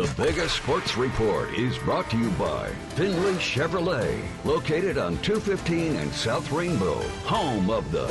The 0.00 0.14
biggest 0.16 0.56
sports 0.56 0.96
report 0.96 1.50
is 1.50 1.76
brought 1.76 2.08
to 2.08 2.16
you 2.16 2.30
by 2.30 2.70
Finley 2.94 3.34
Chevrolet, 3.34 4.22
located 4.46 4.96
on 4.96 5.18
215 5.18 5.96
and 5.96 6.10
South 6.10 6.50
Rainbow, 6.50 7.00
home 7.26 7.68
of 7.68 7.92
the 7.92 8.06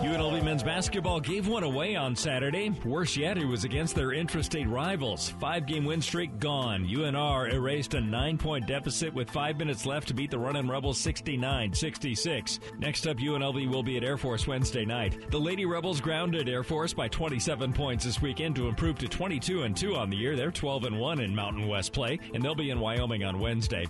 UNLV 0.00 0.42
men's 0.42 0.62
basketball 0.62 1.20
gave 1.20 1.46
one 1.46 1.62
away 1.62 1.94
on 1.94 2.16
Saturday. 2.16 2.70
Worse 2.86 3.18
yet, 3.18 3.36
it 3.36 3.44
was 3.44 3.64
against 3.64 3.94
their 3.94 4.08
intrastate 4.08 4.66
rivals. 4.66 5.28
Five 5.38 5.66
game 5.66 5.84
win 5.84 6.00
streak 6.00 6.38
gone. 6.38 6.86
UNR 6.86 7.52
erased 7.52 7.92
a 7.92 8.00
nine 8.00 8.38
point 8.38 8.66
deficit 8.66 9.12
with 9.12 9.28
five 9.28 9.58
minutes 9.58 9.84
left 9.84 10.08
to 10.08 10.14
beat 10.14 10.30
the 10.30 10.38
running 10.38 10.66
Rebels 10.66 10.96
69 10.96 11.74
66. 11.74 12.60
Next 12.78 13.06
up, 13.06 13.18
UNLV 13.18 13.70
will 13.70 13.82
be 13.82 13.98
at 13.98 14.02
Air 14.02 14.16
Force 14.16 14.46
Wednesday 14.46 14.86
night. 14.86 15.30
The 15.30 15.38
Lady 15.38 15.66
Rebels 15.66 16.00
grounded 16.00 16.48
Air 16.48 16.62
Force 16.62 16.94
by 16.94 17.08
27 17.08 17.74
points 17.74 18.06
this 18.06 18.22
weekend 18.22 18.56
to 18.56 18.68
improve 18.68 18.96
to 19.00 19.08
22 19.08 19.64
and 19.64 19.76
2 19.76 19.96
on 19.96 20.08
the 20.08 20.16
year. 20.16 20.34
They're 20.34 20.50
12 20.50 20.84
and 20.84 20.98
1 20.98 21.20
in 21.20 21.34
Mountain 21.34 21.68
West 21.68 21.92
play, 21.92 22.18
and 22.32 22.42
they'll 22.42 22.54
be 22.54 22.70
in 22.70 22.80
Wyoming 22.80 23.24
on 23.24 23.38
Wednesday. 23.38 23.86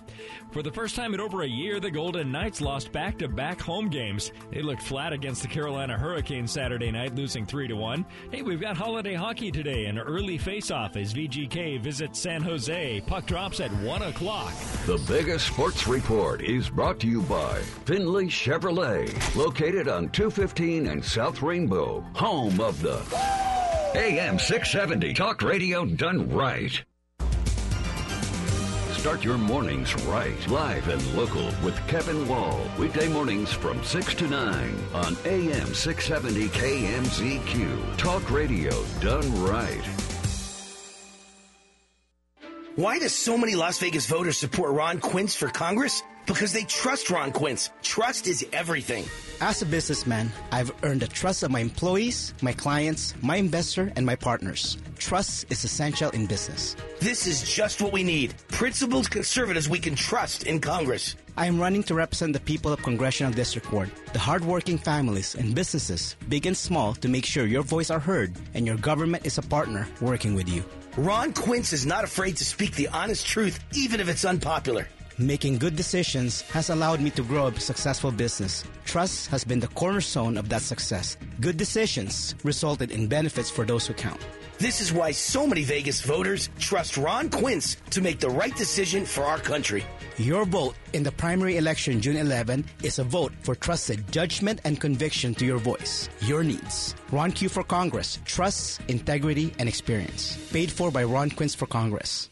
For 0.51 0.61
the 0.61 0.73
first 0.73 0.97
time 0.97 1.13
in 1.13 1.21
over 1.21 1.43
a 1.43 1.47
year, 1.47 1.79
the 1.79 1.89
Golden 1.89 2.33
Knights 2.33 2.59
lost 2.59 2.91
back 2.91 3.17
to 3.19 3.29
back 3.29 3.61
home 3.61 3.87
games. 3.87 4.33
They 4.51 4.61
looked 4.61 4.83
flat 4.83 5.13
against 5.13 5.41
the 5.41 5.47
Carolina 5.47 5.99
Hurricanes 6.01 6.51
Saturday 6.51 6.91
night, 6.91 7.15
losing 7.15 7.45
3 7.45 7.67
to 7.69 7.75
1. 7.75 8.05
Hey, 8.31 8.41
we've 8.41 8.59
got 8.59 8.75
holiday 8.75 9.13
hockey 9.13 9.51
today, 9.51 9.85
an 9.85 9.97
early 9.97 10.37
face-off 10.37 10.97
as 10.97 11.13
VGK 11.13 11.79
visits 11.79 12.19
San 12.19 12.41
Jose. 12.41 13.01
Puck 13.07 13.25
drops 13.25 13.59
at 13.59 13.71
1 13.71 14.01
o'clock. 14.01 14.53
The 14.85 15.01
biggest 15.07 15.47
sports 15.47 15.87
report 15.87 16.41
is 16.41 16.69
brought 16.69 16.99
to 17.01 17.07
you 17.07 17.21
by 17.21 17.59
Finley 17.85 18.27
Chevrolet, 18.27 19.35
located 19.35 19.87
on 19.87 20.09
215 20.09 20.87
and 20.87 21.05
South 21.05 21.41
Rainbow, 21.41 22.01
home 22.13 22.59
of 22.59 22.81
the 22.81 22.99
AM 23.95 24.39
670 24.39 25.13
Talk 25.13 25.41
Radio 25.41 25.85
done 25.85 26.29
right. 26.29 26.83
Start 29.01 29.23
your 29.23 29.39
mornings 29.39 29.95
right. 30.03 30.47
Live 30.47 30.87
and 30.87 31.03
local 31.17 31.45
with 31.63 31.75
Kevin 31.87 32.27
Wall. 32.27 32.61
Weekday 32.77 33.07
mornings 33.07 33.51
from 33.51 33.83
6 33.83 34.13
to 34.13 34.27
9 34.27 34.75
on 34.93 35.17
AM 35.25 35.73
670 35.73 36.47
KMZQ. 36.49 37.97
Talk 37.97 38.29
Radio 38.29 38.71
done 38.99 39.43
right. 39.43 39.83
Why 42.75 42.99
do 42.99 43.07
so 43.07 43.39
many 43.39 43.55
Las 43.55 43.79
Vegas 43.79 44.05
voters 44.05 44.37
support 44.37 44.71
Ron 44.73 44.99
Quince 44.99 45.33
for 45.33 45.47
Congress? 45.47 46.03
Because 46.25 46.53
they 46.53 46.63
trust 46.63 47.09
Ron 47.09 47.31
Quince. 47.31 47.71
Trust 47.81 48.27
is 48.27 48.45
everything. 48.53 49.05
As 49.41 49.61
a 49.61 49.65
businessman, 49.65 50.31
I've 50.51 50.71
earned 50.83 51.01
the 51.01 51.07
trust 51.07 51.41
of 51.41 51.49
my 51.49 51.59
employees, 51.59 52.33
my 52.41 52.53
clients, 52.53 53.15
my 53.23 53.37
investor, 53.37 53.91
and 53.95 54.05
my 54.05 54.15
partners. 54.15 54.77
Trust 54.99 55.51
is 55.51 55.63
essential 55.63 56.11
in 56.11 56.27
business. 56.27 56.75
This 56.99 57.25
is 57.25 57.41
just 57.41 57.81
what 57.81 57.91
we 57.91 58.03
need. 58.03 58.35
Principled 58.49 59.09
conservatives 59.09 59.67
we 59.67 59.79
can 59.79 59.95
trust 59.95 60.43
in 60.43 60.61
Congress. 60.61 61.15
I 61.37 61.47
am 61.47 61.59
running 61.59 61.81
to 61.83 61.95
represent 61.95 62.33
the 62.33 62.39
people 62.39 62.71
of 62.71 62.83
Congressional 62.83 63.33
District 63.33 63.65
Court, 63.65 63.89
the 64.13 64.19
hardworking 64.19 64.77
families 64.77 65.33
and 65.33 65.55
businesses, 65.55 66.15
big 66.29 66.45
and 66.45 66.55
small, 66.55 66.93
to 66.95 67.09
make 67.09 67.25
sure 67.25 67.47
your 67.47 67.63
voice 67.63 67.89
are 67.89 67.99
heard 67.99 68.35
and 68.53 68.67
your 68.67 68.77
government 68.77 69.25
is 69.25 69.39
a 69.39 69.41
partner 69.41 69.87
working 70.01 70.35
with 70.35 70.47
you. 70.47 70.63
Ron 70.97 71.33
Quince 71.33 71.73
is 71.73 71.85
not 71.85 72.03
afraid 72.03 72.37
to 72.37 72.45
speak 72.45 72.75
the 72.75 72.89
honest 72.89 73.25
truth, 73.25 73.59
even 73.73 73.99
if 73.99 74.07
it's 74.07 74.25
unpopular. 74.25 74.87
Making 75.21 75.59
good 75.59 75.75
decisions 75.75 76.41
has 76.49 76.71
allowed 76.71 76.99
me 76.99 77.11
to 77.11 77.21
grow 77.21 77.45
a 77.45 77.59
successful 77.59 78.11
business. 78.11 78.63
Trust 78.85 79.27
has 79.27 79.43
been 79.43 79.59
the 79.59 79.67
cornerstone 79.67 80.35
of 80.35 80.49
that 80.49 80.63
success. 80.63 81.15
Good 81.39 81.57
decisions 81.57 82.33
resulted 82.43 82.89
in 82.89 83.05
benefits 83.05 83.47
for 83.47 83.63
those 83.63 83.85
who 83.85 83.93
count. 83.93 84.19
This 84.57 84.81
is 84.81 84.91
why 84.91 85.11
so 85.11 85.45
many 85.45 85.63
Vegas 85.63 86.01
voters 86.01 86.49
trust 86.57 86.97
Ron 86.97 87.29
Quince 87.29 87.77
to 87.91 88.01
make 88.01 88.19
the 88.19 88.31
right 88.31 88.55
decision 88.55 89.05
for 89.05 89.23
our 89.23 89.37
country. 89.37 89.85
Your 90.17 90.43
vote 90.43 90.73
in 90.93 91.03
the 91.03 91.11
primary 91.11 91.57
election 91.57 92.01
June 92.01 92.17
11 92.17 92.65
is 92.81 92.97
a 92.97 93.03
vote 93.03 93.31
for 93.43 93.53
trusted 93.53 94.11
judgment 94.11 94.61
and 94.63 94.81
conviction 94.81 95.35
to 95.35 95.45
your 95.45 95.59
voice, 95.59 96.09
your 96.21 96.43
needs. 96.43 96.95
Ron 97.11 97.31
Q 97.31 97.47
for 97.47 97.63
Congress. 97.63 98.17
Trust, 98.25 98.81
integrity, 98.87 99.53
and 99.59 99.69
experience. 99.69 100.35
Paid 100.51 100.71
for 100.71 100.89
by 100.89 101.03
Ron 101.03 101.29
Quince 101.29 101.53
for 101.53 101.67
Congress. 101.67 102.30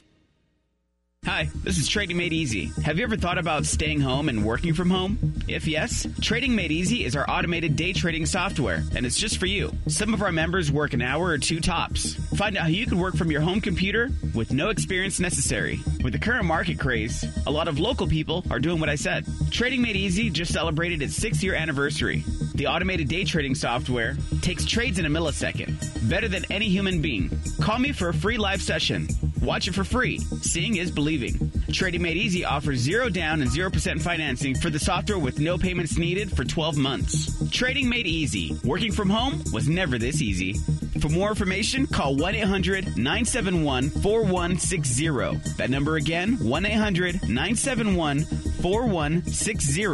Hi, 1.26 1.50
this 1.64 1.78
is 1.78 1.88
Trading 1.88 2.18
Made 2.18 2.34
Easy. 2.34 2.72
Have 2.84 2.98
you 2.98 3.04
ever 3.04 3.18
thought 3.18 3.38
about 3.38 3.66
staying 3.66 4.00
home 4.00 4.30
and 4.30 4.44
working 4.44 4.74
from 4.74 4.90
home? 4.90 5.20
If 5.48 5.68
yes, 5.68 6.08
Trading 6.22 6.56
Made 6.56 6.72
Easy 6.72 7.04
is 7.04 7.16
our 7.16 7.30
automated 7.30 7.76
day 7.76 7.94
trading 7.94 8.26
software, 8.26 8.84
and 8.96 9.06
it's 9.06 9.18
just 9.18 9.38
for 9.38 9.46
you. 9.46 9.72
Some 9.88 10.14
of 10.14 10.22
our 10.22 10.32
members 10.32 10.72
work 10.72 10.94
an 10.94 11.02
hour 11.02 11.28
or 11.28 11.38
two 11.38 11.60
tops. 11.60 12.16
Find 12.36 12.58
out 12.58 12.64
how 12.64 12.70
you 12.70 12.86
can 12.86 13.00
work 13.00 13.16
from 13.16 13.32
your 13.32 13.42
home 13.42 13.62
computer 13.62 14.10
with 14.34 14.52
no 14.52 14.70
experience 14.70 15.20
necessary. 15.20 15.80
With 16.04 16.14
the 16.14 16.20
current 16.20 16.46
market 16.46 16.80
craze, 16.80 17.24
a 17.46 17.52
lot 17.52 17.68
of 17.68 17.80
local 17.80 18.08
people 18.08 18.44
are 18.50 18.60
doing 18.60 18.80
what 18.80 18.90
I 18.90 18.96
said. 18.96 19.26
Trading 19.52 19.82
Made 19.82 19.98
Easy 19.98 20.30
just 20.30 20.54
celebrated 20.54 21.02
its 21.02 21.16
six 21.16 21.44
year 21.44 21.54
anniversary. 21.54 22.24
The 22.56 22.68
automated 22.68 23.08
day 23.08 23.24
trading 23.24 23.56
software 23.56 24.18
takes 24.42 24.66
trades 24.66 25.00
in 25.00 25.06
a 25.06 25.10
millisecond, 25.10 26.10
better 26.10 26.28
than 26.28 26.46
any 26.50 26.70
human 26.70 27.02
being. 27.02 27.30
Call 27.62 27.78
me 27.78 27.92
for 27.92 28.10
a 28.10 28.14
free 28.14 28.38
live 28.38 28.62
session. 28.62 29.08
Watch 29.42 29.68
it 29.68 29.74
for 29.74 29.84
free. 29.84 30.20
Seeing 30.42 30.78
is 30.78 30.92
believing. 30.92 31.52
Trading 31.72 32.02
Made 32.02 32.18
Easy 32.18 32.44
offers 32.44 32.80
zero 32.80 33.10
down 33.10 33.42
and 33.42 33.50
0% 33.50 34.02
financing 34.02 34.56
for 34.56 34.70
the 34.70 34.80
software 34.80 35.20
with 35.20 35.40
no 35.40 35.58
payments 35.58 35.98
needed 35.98 36.32
for 36.32 36.44
12 36.44 36.78
months. 36.78 37.50
Trading 37.50 37.88
Made 37.90 38.08
Easy. 38.08 38.58
Working 38.64 38.92
from 38.92 39.10
home 39.10 39.44
was 39.54 39.68
never 39.68 39.98
this 39.98 40.22
easy. 40.22 40.56
For 41.00 41.10
more 41.10 41.30
information, 41.30 41.88
call 41.88 42.16
1 42.18 42.36
800 42.36 42.98
971 42.98 43.90
4160. 43.90 45.56
That 45.56 45.70
number 45.70 45.96
again, 45.96 46.34
1 46.40 46.66
800 46.66 47.30
971 47.30 48.26
4160, 48.26 49.86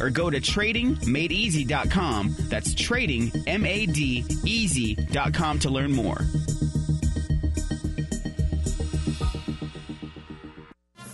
or 0.00 0.10
go 0.10 0.30
to 0.30 0.40
tradingmadeeasy.com. 0.40 2.36
That's 2.48 2.74
trading, 2.74 3.32
M 3.46 3.66
A 3.66 3.86
D, 3.86 4.24
easy.com 4.44 5.58
to 5.58 5.70
learn 5.70 5.92
more. 5.92 6.24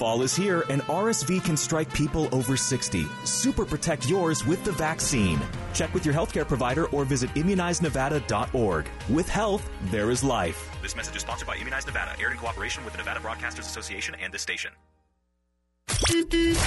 Fall 0.03 0.23
is 0.23 0.35
here 0.35 0.65
and 0.69 0.83
RSV 0.83 1.45
can 1.45 1.57
strike 1.57 1.95
people 1.95 2.29
over 2.33 2.57
60. 2.57 3.07
Super 3.23 3.65
protect 3.65 4.09
yours 4.11 4.45
with 4.45 4.65
the 4.65 4.73
vaccine. 4.73 5.41
Check 5.75 5.95
with 5.95 6.05
your 6.05 6.13
healthcare 6.13 6.45
provider 6.45 6.89
or 6.89 7.05
visit 7.05 7.31
immunizenevada.org. 7.35 8.89
With 9.09 9.29
health, 9.29 9.71
there 9.93 10.11
is 10.11 10.25
life. 10.25 10.69
This 10.83 10.97
message 10.97 11.15
is 11.15 11.23
sponsored 11.23 11.47
by 11.47 11.57
Immunize 11.57 11.87
Nevada, 11.87 12.21
aired 12.21 12.33
in 12.33 12.39
cooperation 12.39 12.85
with 12.85 12.95
the 12.95 12.99
Nevada 12.99 13.21
Broadcasters 13.21 13.61
Association 13.61 14.17
and 14.21 14.35
this 14.35 14.43
station. 14.43 14.73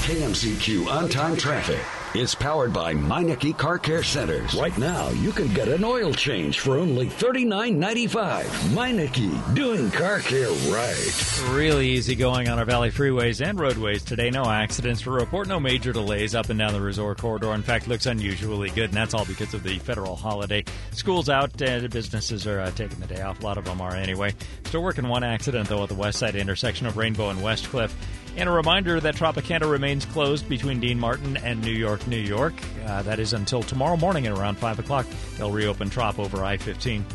KMZQ 0.05 0.87
on 0.87 1.09
time 1.09 1.35
traffic 1.35 1.79
is 2.15 2.33
powered 2.35 2.71
by 2.71 2.93
Meineke 2.93 3.57
Car 3.57 3.77
Care 3.77 4.03
Centers. 4.03 4.53
Right 4.55 4.77
now, 4.77 5.09
you 5.09 5.31
can 5.31 5.53
get 5.53 5.67
an 5.67 5.83
oil 5.83 6.13
change 6.13 6.59
for 6.59 6.77
only 6.77 7.07
$39.95. 7.07 8.43
Meineke, 8.73 9.55
doing 9.55 9.91
car 9.91 10.19
care 10.19 10.49
right. 10.71 11.41
Really 11.49 11.89
easy 11.89 12.15
going 12.15 12.47
on 12.47 12.59
our 12.59 12.65
valley 12.65 12.89
freeways 12.91 13.45
and 13.45 13.59
roadways 13.59 14.03
today. 14.03 14.29
No 14.29 14.45
accidents 14.45 15.01
to 15.01 15.11
report, 15.11 15.47
no 15.47 15.59
major 15.59 15.91
delays 15.91 16.35
up 16.35 16.49
and 16.49 16.59
down 16.59 16.73
the 16.73 16.81
resort 16.81 17.17
corridor. 17.17 17.53
In 17.53 17.63
fact, 17.63 17.87
looks 17.87 18.05
unusually 18.05 18.69
good, 18.69 18.85
and 18.85 18.93
that's 18.93 19.13
all 19.13 19.25
because 19.25 19.53
of 19.53 19.63
the 19.63 19.79
federal 19.79 20.15
holiday. 20.15 20.63
School's 20.91 21.29
out, 21.29 21.61
and 21.61 21.89
businesses 21.89 22.47
are 22.47 22.61
uh, 22.61 22.71
taking 22.71 22.99
the 22.99 23.07
day 23.07 23.21
off. 23.21 23.41
A 23.41 23.43
lot 23.43 23.57
of 23.57 23.65
them 23.65 23.81
are 23.81 23.95
anyway. 23.95 24.33
Still 24.65 24.83
working 24.83 25.07
one 25.07 25.23
accident, 25.23 25.67
though, 25.67 25.83
at 25.83 25.89
the 25.89 25.95
west 25.95 26.19
side 26.19 26.35
intersection 26.35 26.87
of 26.87 26.95
Rainbow 26.95 27.29
and 27.29 27.39
Westcliff. 27.39 27.91
And 28.37 28.49
a 28.49 28.51
reminder 28.51 28.99
that 28.99 29.15
Tropicana 29.15 29.69
remains 29.69 30.05
closed 30.05 30.49
between 30.49 30.81
Dean 30.81 30.99
Martin 30.99 31.37
and 31.37 31.61
New 31.61 31.71
York, 31.71 32.05
New 32.05 32.19
York. 32.19 32.53
Uh, 32.85 33.01
that 33.03 33.19
is 33.19 33.31
until 33.31 33.63
tomorrow 33.63 33.95
morning 33.95 34.27
at 34.27 34.37
around 34.37 34.57
5 34.57 34.79
o'clock. 34.79 35.05
They'll 35.37 35.51
reopen 35.51 35.89
Trop 35.89 36.19
over 36.19 36.43
I 36.43 36.57
15. 36.57 37.05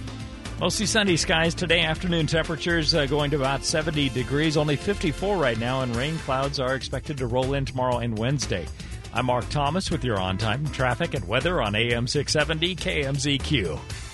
Mostly 0.60 0.86
sunny 0.86 1.16
skies 1.16 1.54
today. 1.54 1.81
Afternoon 1.81 2.26
temperatures 2.26 2.94
uh, 2.94 3.06
going 3.06 3.31
to 3.31 3.37
about 3.38 3.64
70 3.64 4.11
degrees, 4.11 4.56
only 4.56 4.76
54 4.76 5.37
right 5.37 5.58
now, 5.58 5.81
and 5.81 5.94
rain 5.96 6.19
clouds 6.19 6.58
are 6.61 6.75
expected 6.75 7.17
to 7.19 7.26
roll 7.26 7.55
in 7.55 7.64
tomorrow 7.64 7.99
and 7.99 8.19
Wednesday. 8.19 8.67
I'm 9.12 9.26
Mark 9.26 9.49
Thomas 9.49 9.90
with 9.90 10.05
your 10.05 10.19
on 10.19 10.38
time 10.38 10.67
traffic 10.67 11.14
and 11.14 11.26
weather 11.26 11.61
on 11.61 11.75
AM 11.75 12.06
670 12.06 12.76
KMZQ. 12.76 14.09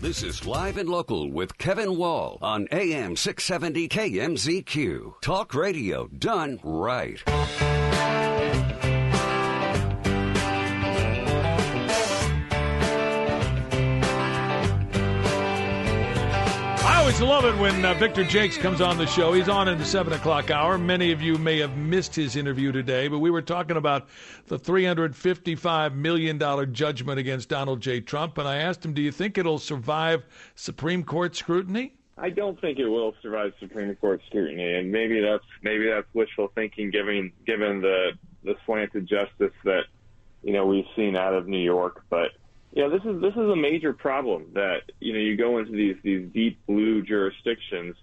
This 0.00 0.22
is 0.22 0.46
Live 0.46 0.78
and 0.78 0.88
Local 0.88 1.30
with 1.30 1.58
Kevin 1.58 1.94
Wall 1.94 2.38
on 2.40 2.66
AM 2.72 3.16
670 3.16 3.86
KMZQ. 3.86 5.20
Talk 5.20 5.52
radio 5.52 6.06
done 6.06 6.58
right. 6.64 7.22
Always 17.10 17.22
love 17.22 17.44
it 17.44 17.60
when 17.60 17.84
uh, 17.84 17.92
Victor 17.94 18.22
Joecks 18.22 18.56
comes 18.56 18.80
on 18.80 18.96
the 18.96 19.04
show. 19.04 19.32
He's 19.32 19.48
on 19.48 19.66
in 19.66 19.78
the 19.78 19.84
7 19.84 20.12
o'clock 20.12 20.52
hour. 20.52 20.78
Many 20.78 21.10
of 21.10 21.20
you 21.20 21.38
may 21.38 21.58
have 21.58 21.76
missed 21.76 22.14
his 22.14 22.36
interview 22.36 22.70
today, 22.70 23.08
but 23.08 23.18
we 23.18 23.32
were 23.32 23.42
talking 23.42 23.76
about 23.76 24.08
the 24.46 24.56
$355 24.56 25.94
million 25.96 26.38
judgment 26.72 27.18
against 27.18 27.48
Donald 27.48 27.80
J. 27.80 28.00
Trump, 28.00 28.38
and 28.38 28.46
I 28.46 28.58
asked 28.58 28.84
him, 28.84 28.94
Do 28.94 29.02
you 29.02 29.10
think 29.10 29.38
it'll 29.38 29.58
survive 29.58 30.22
Supreme 30.54 31.02
Court 31.02 31.34
scrutiny? 31.34 31.94
I 32.16 32.30
don't 32.30 32.60
think 32.60 32.78
it 32.78 32.86
will 32.86 33.16
survive 33.20 33.54
Supreme 33.58 33.92
Court 33.96 34.22
scrutiny, 34.28 34.74
and 34.74 34.92
maybe 34.92 35.20
that's 35.20 35.42
maybe 35.62 35.88
that's 35.88 36.06
wishful 36.14 36.52
thinking, 36.54 36.92
given 36.92 37.32
given 37.44 37.80
the 37.80 38.12
the 38.44 38.54
slanted 38.64 39.08
justice 39.08 39.56
that 39.64 39.86
you 40.44 40.52
know 40.52 40.64
we've 40.64 40.86
seen 40.94 41.16
out 41.16 41.34
of 41.34 41.48
New 41.48 41.58
York. 41.58 42.04
But 42.08 42.30
know, 42.74 42.90
this 42.90 43.04
is 43.04 43.20
this 43.20 43.32
is 43.32 43.50
a 43.50 43.56
major 43.56 43.92
problem 43.92 44.46
that 44.54 44.82
you 45.00 45.12
know 45.12 45.18
you 45.18 45.36
go 45.36 45.58
into 45.58 45.72
these 45.72 45.96
these 46.02 46.28
deep 46.32 46.64
blue 46.66 47.02
jurisdictions, 47.02 47.96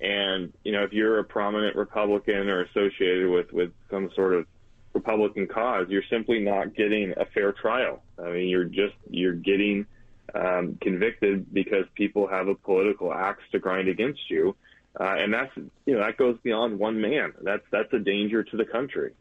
and 0.00 0.52
you 0.62 0.72
know 0.72 0.82
if 0.82 0.92
you're 0.92 1.18
a 1.18 1.24
prominent 1.24 1.74
Republican 1.74 2.48
or 2.48 2.62
associated 2.62 3.30
with 3.30 3.52
with 3.52 3.72
some 3.90 4.10
sort 4.14 4.34
of 4.34 4.46
Republican 4.92 5.46
cause, 5.46 5.86
you're 5.88 6.02
simply 6.10 6.40
not 6.40 6.74
getting 6.74 7.14
a 7.16 7.24
fair 7.24 7.52
trial. 7.52 8.02
I 8.18 8.30
mean, 8.30 8.48
you're 8.48 8.64
just 8.64 8.94
you're 9.08 9.32
getting 9.32 9.86
um, 10.34 10.76
convicted 10.80 11.52
because 11.52 11.86
people 11.94 12.26
have 12.26 12.48
a 12.48 12.54
political 12.54 13.12
axe 13.12 13.42
to 13.52 13.58
grind 13.58 13.88
against 13.88 14.28
you, 14.28 14.54
uh, 14.98 15.14
and 15.18 15.32
that's 15.32 15.56
you 15.86 15.94
know 15.94 16.00
that 16.00 16.18
goes 16.18 16.36
beyond 16.42 16.78
one 16.78 17.00
man. 17.00 17.32
That's 17.42 17.64
that's 17.70 17.92
a 17.94 17.98
danger 17.98 18.42
to 18.42 18.56
the 18.56 18.66
country. 18.66 19.12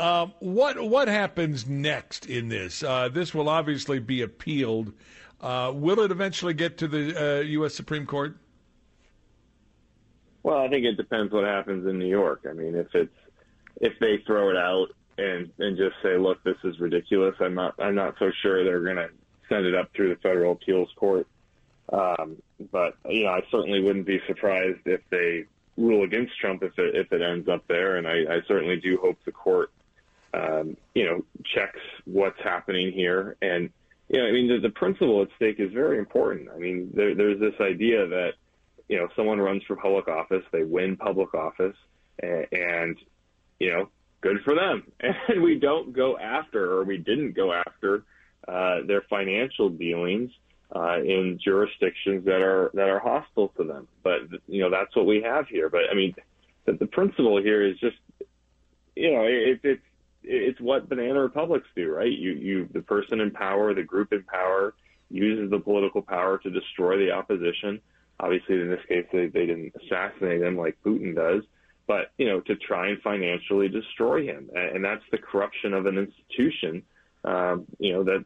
Um, 0.00 0.32
what 0.40 0.80
what 0.80 1.08
happens 1.08 1.66
next 1.66 2.26
in 2.26 2.48
this? 2.48 2.82
Uh, 2.82 3.08
this 3.08 3.34
will 3.34 3.48
obviously 3.48 3.98
be 3.98 4.22
appealed. 4.22 4.92
Uh, 5.40 5.72
will 5.74 6.00
it 6.00 6.10
eventually 6.10 6.54
get 6.54 6.78
to 6.78 6.88
the 6.88 7.44
U.S. 7.46 7.72
Uh, 7.72 7.76
Supreme 7.76 8.06
Court? 8.06 8.36
Well, 10.42 10.58
I 10.58 10.68
think 10.68 10.86
it 10.86 10.96
depends 10.96 11.32
what 11.32 11.44
happens 11.44 11.86
in 11.86 11.98
New 11.98 12.08
York. 12.08 12.46
I 12.48 12.54
mean, 12.54 12.74
if 12.74 12.94
it's 12.94 13.14
if 13.80 13.98
they 14.00 14.22
throw 14.26 14.50
it 14.50 14.56
out 14.56 14.88
and 15.18 15.50
and 15.58 15.76
just 15.76 15.96
say, 16.02 16.16
look, 16.16 16.42
this 16.44 16.56
is 16.64 16.80
ridiculous, 16.80 17.34
I'm 17.38 17.54
not 17.54 17.74
I'm 17.78 17.94
not 17.94 18.14
so 18.18 18.30
sure 18.42 18.64
they're 18.64 18.80
going 18.80 18.96
to 18.96 19.10
send 19.50 19.66
it 19.66 19.74
up 19.74 19.90
through 19.94 20.10
the 20.10 20.20
federal 20.20 20.52
appeals 20.52 20.88
court. 20.96 21.26
Um, 21.92 22.40
but 22.72 22.96
you 23.08 23.24
know, 23.24 23.30
I 23.30 23.42
certainly 23.50 23.82
wouldn't 23.82 24.06
be 24.06 24.20
surprised 24.26 24.80
if 24.86 25.00
they 25.10 25.44
rule 25.76 26.04
against 26.04 26.38
Trump 26.38 26.62
if 26.62 26.78
it 26.78 26.94
if 26.94 27.12
it 27.12 27.20
ends 27.20 27.48
up 27.48 27.66
there, 27.66 27.96
and 27.96 28.06
I, 28.06 28.36
I 28.36 28.40
certainly 28.46 28.76
do 28.76 28.98
hope 29.02 29.18
the 29.24 29.32
court, 29.32 29.70
um, 30.34 30.76
you 30.94 31.04
know, 31.04 31.24
checks 31.54 31.80
what's 32.04 32.40
happening 32.42 32.92
here. 32.92 33.36
And 33.42 33.70
you 34.08 34.18
know, 34.18 34.26
I 34.26 34.32
mean, 34.32 34.48
the, 34.48 34.58
the 34.58 34.70
principle 34.70 35.22
at 35.22 35.28
stake 35.36 35.60
is 35.60 35.72
very 35.72 35.98
important. 35.98 36.48
I 36.54 36.58
mean, 36.58 36.90
there, 36.94 37.14
there's 37.14 37.40
this 37.40 37.54
idea 37.60 38.06
that 38.06 38.32
you 38.88 38.98
know 38.98 39.08
someone 39.16 39.38
runs 39.38 39.62
for 39.66 39.76
public 39.76 40.08
office, 40.08 40.44
they 40.52 40.64
win 40.64 40.96
public 40.96 41.34
office, 41.34 41.76
and, 42.22 42.46
and 42.52 42.96
you 43.58 43.70
know, 43.70 43.88
good 44.20 44.38
for 44.44 44.54
them. 44.54 44.84
And 45.28 45.42
we 45.42 45.58
don't 45.58 45.92
go 45.92 46.18
after, 46.18 46.72
or 46.72 46.84
we 46.84 46.98
didn't 46.98 47.32
go 47.32 47.52
after 47.52 48.04
uh, 48.48 48.80
their 48.86 49.02
financial 49.02 49.68
dealings 49.68 50.30
uh, 50.74 50.98
in 51.00 51.38
jurisdictions 51.42 52.24
that 52.24 52.42
are 52.42 52.70
that 52.74 52.88
are 52.88 52.98
hostile 52.98 53.48
to 53.56 53.64
them. 53.64 53.88
But 54.02 54.22
you 54.48 54.62
know 54.62 54.70
that's 54.70 54.94
what 54.96 55.06
we 55.06 55.22
have 55.22 55.46
here. 55.48 55.68
But 55.68 55.82
I 55.90 55.94
mean, 55.94 56.14
the, 56.64 56.72
the 56.72 56.86
principle 56.86 57.40
here 57.40 57.64
is 57.64 57.78
just 57.78 57.96
you 58.96 59.12
know 59.12 59.22
it, 59.22 59.60
it's 59.62 59.82
it's 60.22 60.60
what 60.60 60.88
banana 60.88 61.20
republics 61.20 61.68
do, 61.74 61.90
right? 61.90 62.12
You 62.12 62.32
you 62.32 62.68
the 62.72 62.82
person 62.82 63.20
in 63.20 63.30
power, 63.30 63.74
the 63.74 63.82
group 63.82 64.12
in 64.12 64.22
power 64.24 64.74
uses 65.10 65.50
the 65.50 65.58
political 65.58 66.02
power 66.02 66.38
to 66.38 66.50
destroy 66.50 66.98
the 66.98 67.10
opposition. 67.10 67.80
Obviously, 68.20 68.56
in 68.56 68.68
this 68.68 68.84
case, 68.86 69.06
they, 69.12 69.26
they 69.26 69.46
didn't 69.46 69.72
assassinate 69.82 70.42
him 70.42 70.56
like 70.56 70.76
Putin 70.84 71.14
does, 71.14 71.42
but 71.86 72.12
you 72.18 72.26
know 72.26 72.40
to 72.40 72.56
try 72.56 72.88
and 72.88 73.00
financially 73.02 73.68
destroy 73.68 74.24
him, 74.24 74.50
and, 74.54 74.84
that's 74.84 75.04
the 75.10 75.18
corruption 75.18 75.72
of 75.72 75.86
an 75.86 75.98
institution 75.98 76.82
um, 77.24 77.66
you 77.78 77.92
know 77.92 78.04
that 78.04 78.24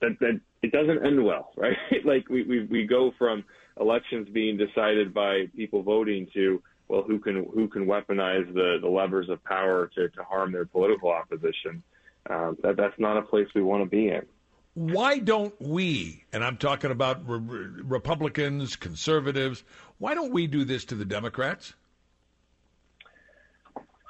that 0.00 0.18
that 0.20 0.40
it 0.62 0.72
doesn't 0.72 1.04
end 1.04 1.24
well, 1.24 1.52
right? 1.56 1.76
like 2.04 2.28
we, 2.28 2.42
we 2.42 2.64
we 2.64 2.86
go 2.86 3.12
from 3.18 3.44
elections 3.80 4.28
being 4.32 4.56
decided 4.56 5.14
by 5.14 5.46
people 5.56 5.82
voting 5.82 6.26
to 6.34 6.62
well, 6.88 7.02
who 7.02 7.18
can 7.18 7.46
who 7.54 7.68
can 7.68 7.86
weaponize 7.86 8.52
the 8.54 8.78
the 8.80 8.88
levers 8.88 9.28
of 9.28 9.42
power 9.44 9.90
to 9.94 10.08
to 10.08 10.24
harm 10.24 10.52
their 10.52 10.66
political 10.66 11.10
opposition? 11.10 11.82
Um, 12.28 12.56
that 12.62 12.76
that's 12.76 12.98
not 12.98 13.16
a 13.16 13.22
place 13.22 13.48
we 13.54 13.62
want 13.62 13.82
to 13.84 13.88
be 13.88 14.08
in. 14.08 14.26
Why 14.74 15.18
don't 15.18 15.54
we? 15.60 16.24
And 16.32 16.44
I'm 16.44 16.56
talking 16.56 16.90
about 16.90 17.28
re- 17.28 17.82
Republicans, 17.82 18.76
conservatives. 18.76 19.64
Why 19.98 20.14
don't 20.14 20.32
we 20.32 20.46
do 20.46 20.64
this 20.64 20.84
to 20.86 20.94
the 20.94 21.04
Democrats? 21.04 21.74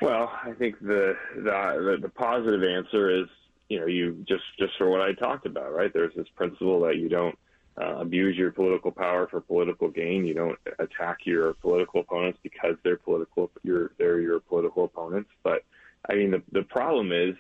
Well, 0.01 0.31
I 0.45 0.53
think 0.53 0.79
the 0.81 1.17
the, 1.37 1.99
the 2.01 2.09
positive 2.09 2.63
answer 2.63 3.11
is 3.11 3.29
you 3.69 3.81
know, 3.81 3.87
you 3.87 4.25
just 4.27 4.45
just 4.59 4.73
for 4.79 4.89
what 4.89 5.01
I 5.01 5.13
talked 5.13 5.47
about, 5.47 5.73
right? 5.75 5.93
There's 5.93 6.15
this 6.15 6.29
principle 6.35 6.81
that 6.81 6.97
you 6.97 7.09
don't 7.09 7.39
uh, 7.81 7.97
abuse 7.99 8.37
your 8.37 8.51
political 8.51 8.91
power 8.91 9.27
for 9.29 9.41
political 9.41 9.89
gain. 9.89 10.25
You 10.27 10.35
don't 10.35 10.59
attack 10.79 11.19
your 11.25 11.55
political 11.55 12.01
opponents 12.01 12.39
because 12.43 12.77
they're 12.83 12.97
political. 12.97 13.51
You're 13.63 13.93
they're 13.99 14.21
your 14.21 14.41
political 14.41 14.85
opponents. 14.85 15.31
But 15.43 15.65
I 16.09 16.15
mean, 16.15 16.31
the 16.31 16.43
the 16.53 16.63
problem 16.63 17.13
is, 17.13 17.35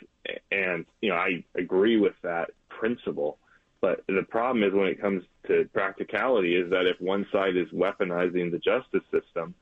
and 0.50 0.84
you 1.00 1.10
know, 1.10 1.16
I 1.16 1.44
agree 1.54 1.96
with 1.96 2.14
that 2.22 2.50
principle. 2.68 3.38
But 3.80 4.02
the 4.08 4.26
problem 4.28 4.64
is 4.64 4.74
when 4.74 4.88
it 4.88 5.00
comes 5.00 5.22
to 5.46 5.68
practicality 5.72 6.56
is 6.56 6.70
that 6.70 6.86
if 6.86 7.00
one 7.00 7.26
side 7.30 7.56
is 7.56 7.68
weaponizing 7.68 8.50
the 8.50 8.58
justice 8.58 9.04
system, 9.12 9.54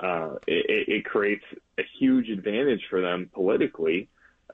uh, 0.00 0.36
it, 0.46 0.88
it 0.88 1.04
creates 1.04 1.44
a 1.78 1.82
huge 1.98 2.30
advantage 2.30 2.80
for 2.88 3.02
them 3.02 3.30
politically 3.34 4.08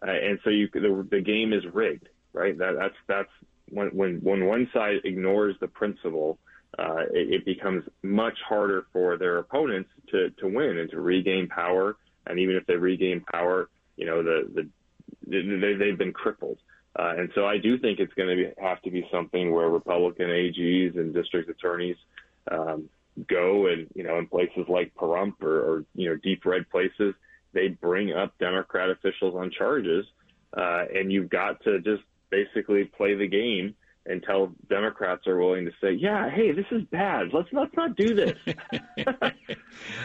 uh, 0.06 0.10
and 0.10 0.38
so 0.44 0.50
you 0.50 0.68
the, 0.72 1.06
the 1.10 1.20
game 1.20 1.52
is 1.52 1.64
rigged, 1.72 2.08
right? 2.32 2.56
That, 2.58 2.74
that's 2.78 2.94
that's 3.06 3.30
when 3.70 3.88
when 3.88 4.20
when 4.22 4.46
one 4.46 4.68
side 4.72 4.96
ignores 5.04 5.56
the 5.60 5.68
principle, 5.68 6.38
uh, 6.78 7.04
it, 7.12 7.34
it 7.34 7.44
becomes 7.44 7.84
much 8.02 8.38
harder 8.46 8.86
for 8.92 9.16
their 9.16 9.38
opponents 9.38 9.90
to 10.10 10.30
to 10.40 10.48
win 10.48 10.78
and 10.78 10.90
to 10.90 11.00
regain 11.00 11.48
power. 11.48 11.96
And 12.26 12.38
even 12.38 12.56
if 12.56 12.66
they 12.66 12.76
regain 12.76 13.20
power, 13.32 13.68
you 13.96 14.06
know 14.06 14.22
the 14.22 14.50
the 14.54 14.68
they, 15.26 15.74
they've 15.74 15.98
been 15.98 16.12
crippled. 16.12 16.58
Uh, 16.96 17.14
and 17.18 17.30
so 17.34 17.46
I 17.46 17.58
do 17.58 17.76
think 17.78 17.98
it's 17.98 18.14
going 18.14 18.36
to 18.36 18.52
have 18.62 18.80
to 18.82 18.90
be 18.90 19.06
something 19.10 19.52
where 19.52 19.68
Republican 19.68 20.26
AGs 20.26 20.96
and 20.96 21.12
district 21.12 21.50
attorneys 21.50 21.96
um, 22.50 22.88
go 23.28 23.66
and, 23.66 23.88
you 23.94 24.04
know, 24.04 24.18
in 24.18 24.26
places 24.26 24.66
like 24.68 24.94
Pahrump 24.94 25.42
or, 25.42 25.58
or, 25.58 25.84
you 25.94 26.08
know, 26.08 26.16
deep 26.16 26.44
red 26.44 26.68
places, 26.70 27.14
they 27.52 27.68
bring 27.68 28.12
up 28.12 28.36
Democrat 28.38 28.90
officials 28.90 29.34
on 29.34 29.50
charges, 29.50 30.06
uh, 30.56 30.84
and 30.94 31.12
you've 31.12 31.30
got 31.30 31.62
to 31.64 31.80
just 31.80 32.02
basically 32.34 32.84
play 32.84 33.14
the 33.14 33.28
game 33.28 33.74
until 34.06 34.52
Democrats 34.68 35.26
are 35.26 35.38
willing 35.38 35.64
to 35.64 35.72
say, 35.80 35.92
"Yeah, 35.92 36.30
hey, 36.30 36.52
this 36.52 36.66
is 36.70 36.82
bad. 36.84 37.32
Let's 37.32 37.48
let's 37.52 37.74
not 37.74 37.96
do 37.96 38.14
this." 38.14 38.38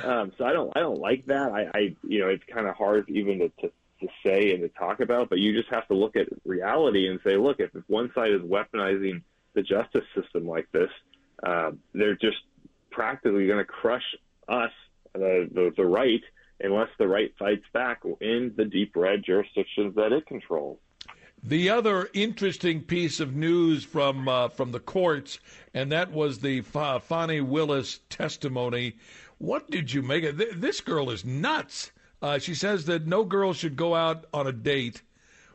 um, 0.04 0.32
so 0.38 0.46
I 0.46 0.54
don't 0.54 0.72
I 0.76 0.80
don't 0.80 1.00
like 1.00 1.26
that. 1.26 1.52
I, 1.52 1.70
I 1.74 1.96
you 2.08 2.20
know 2.20 2.30
it's 2.30 2.44
kind 2.54 2.68
of 2.68 2.76
hard 2.76 3.10
even 3.10 3.40
to, 3.40 3.50
to 3.62 3.72
to 4.02 4.08
say 4.26 4.52
and 4.52 4.62
to 4.62 4.70
talk 4.70 5.02
about, 5.02 5.30
but 5.30 5.40
you 5.40 5.54
just 5.54 5.70
have 5.74 5.88
to 5.90 5.94
look 5.94 6.16
at 6.16 6.28
reality 6.46 7.10
and 7.10 7.20
say, 7.22 7.36
look, 7.36 7.60
if, 7.60 7.76
if 7.76 7.84
one 7.88 8.10
side 8.16 8.32
is 8.32 8.42
weaponizing 8.42 9.22
the 9.56 9.62
justice 9.62 10.06
system 10.16 10.48
like 10.48 10.72
this, 10.72 10.90
uh, 11.44 11.72
they're 11.94 12.16
just 12.16 12.38
practically 12.92 13.46
going 13.46 13.60
to 13.60 13.66
crush 13.66 14.16
us, 14.48 14.72
the, 15.14 15.50
the 15.52 15.74
the 15.76 15.86
right, 15.86 16.22
unless 16.62 16.90
the 16.98 17.08
right 17.08 17.34
fights 17.38 17.66
back 17.74 18.02
in 18.22 18.54
the 18.56 18.66
deep 18.66 18.96
red 18.96 19.24
jurisdictions 19.26 19.96
that 19.96 20.12
it 20.12 20.26
controls. 20.28 20.80
The 21.44 21.70
other 21.70 22.10
interesting 22.14 22.82
piece 22.82 23.22
of 23.22 23.34
news 23.34 23.86
from 23.86 24.28
uh, 24.28 24.50
from 24.50 24.74
the 24.74 24.80
courts, 24.82 25.40
and 25.74 25.90
that 25.90 26.12
was 26.12 26.40
the 26.40 26.60
F- 26.60 27.04
Fani 27.04 27.40
Willis 27.40 28.02
testimony. 28.10 28.98
What 29.38 29.72
did 29.72 29.94
you 29.94 30.02
make 30.02 30.26
of 30.26 30.38
th- 30.38 30.56
this? 30.56 30.82
Girl 30.82 31.10
is 31.10 31.24
nuts. 31.24 31.92
Uh, 32.22 32.40
she 32.40 32.54
says 32.54 32.86
that 32.86 33.08
no 33.08 33.24
girl 33.24 33.54
should 33.54 33.78
go 33.78 33.96
out 33.96 34.26
on 34.34 34.48
a 34.48 34.52
date 34.52 35.02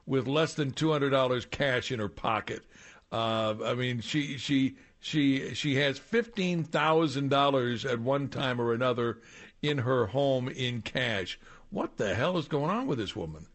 with 0.07 0.27
less 0.27 0.55
than 0.55 0.71
two 0.71 0.91
hundred 0.91 1.11
dollars 1.11 1.45
cash 1.45 1.93
in 1.93 2.01
her 2.01 2.09
pocket. 2.09 2.65
Uh, 3.13 3.55
I 3.63 3.75
mean, 3.75 4.01
she 4.01 4.39
she 4.39 4.77
she 5.01 5.55
she 5.55 5.75
has 5.75 5.99
fifteen 5.99 6.65
thousand 6.65 7.29
dollars 7.29 7.85
at 7.85 8.01
one 8.01 8.29
time 8.29 8.59
or 8.59 8.73
another 8.73 9.19
in 9.61 9.77
her 9.79 10.07
home 10.07 10.49
in 10.49 10.81
cash. 10.81 11.39
What 11.69 11.99
the 11.99 12.15
hell 12.15 12.39
is 12.39 12.49
going 12.49 12.71
on 12.71 12.87
with 12.87 12.97
this 12.97 13.15
woman? 13.15 13.47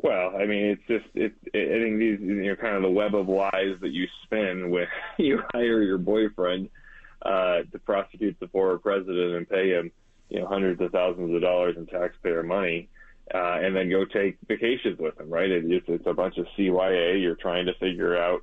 Well, 0.00 0.36
I 0.36 0.46
mean, 0.46 0.66
it's 0.66 0.82
just 0.86 1.06
it, 1.14 1.34
it, 1.52 1.68
I 1.68 1.82
think 1.82 1.98
these 1.98 2.20
you 2.20 2.48
know 2.48 2.56
kind 2.56 2.76
of 2.76 2.82
the 2.82 2.90
web 2.90 3.14
of 3.14 3.28
lies 3.28 3.76
that 3.80 3.90
you 3.90 4.06
spin 4.24 4.70
when 4.70 4.86
you 5.18 5.42
hire 5.52 5.82
your 5.82 5.98
boyfriend 5.98 6.70
uh, 7.22 7.62
to 7.72 7.78
prosecute 7.84 8.38
the 8.38 8.48
former 8.48 8.78
president 8.78 9.34
and 9.34 9.48
pay 9.48 9.70
him 9.70 9.90
you 10.28 10.40
know 10.40 10.46
hundreds 10.46 10.80
of 10.80 10.92
thousands 10.92 11.34
of 11.34 11.40
dollars 11.40 11.76
in 11.76 11.86
taxpayer 11.86 12.44
money, 12.44 12.88
uh, 13.34 13.58
and 13.60 13.74
then 13.74 13.90
go 13.90 14.04
take 14.04 14.38
vacations 14.46 14.98
with 14.98 15.18
him. 15.18 15.28
Right? 15.28 15.50
It, 15.50 15.64
it's, 15.66 15.86
it's 15.88 16.06
a 16.06 16.14
bunch 16.14 16.38
of 16.38 16.46
CYA. 16.56 17.20
You're 17.20 17.34
trying 17.34 17.66
to 17.66 17.74
figure 17.74 18.16
out 18.16 18.42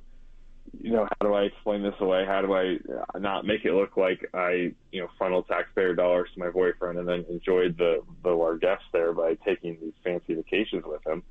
you 0.80 0.92
know, 0.92 1.04
how 1.04 1.26
do 1.26 1.34
I 1.34 1.42
explain 1.42 1.82
this 1.82 1.94
away? 2.00 2.24
How 2.26 2.42
do 2.42 2.54
I 2.54 3.18
not 3.18 3.46
make 3.46 3.64
it 3.64 3.72
look 3.72 3.96
like 3.96 4.28
I, 4.34 4.72
you 4.92 5.00
know, 5.00 5.08
funneled 5.18 5.46
taxpayer 5.48 5.94
dollars 5.94 6.28
to 6.34 6.40
my 6.40 6.50
boyfriend 6.50 6.98
and 6.98 7.08
then 7.08 7.24
enjoyed 7.30 7.78
the 7.78 8.02
the 8.22 8.30
largesse 8.30 8.80
there 8.92 9.12
by 9.12 9.34
taking 9.44 9.78
these 9.80 9.94
fancy 10.04 10.34
vacations 10.34 10.84
with 10.84 11.06
him? 11.06 11.22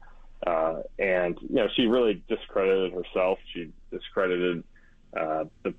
Uh, 0.46 0.82
and 1.00 1.38
you 1.42 1.56
know, 1.56 1.68
she 1.76 1.88
really 1.88 2.24
discredited 2.28 2.94
herself. 2.94 3.40
She 3.54 3.72
discredited 3.92 4.64
uh, 5.16 5.46
the 5.64 5.74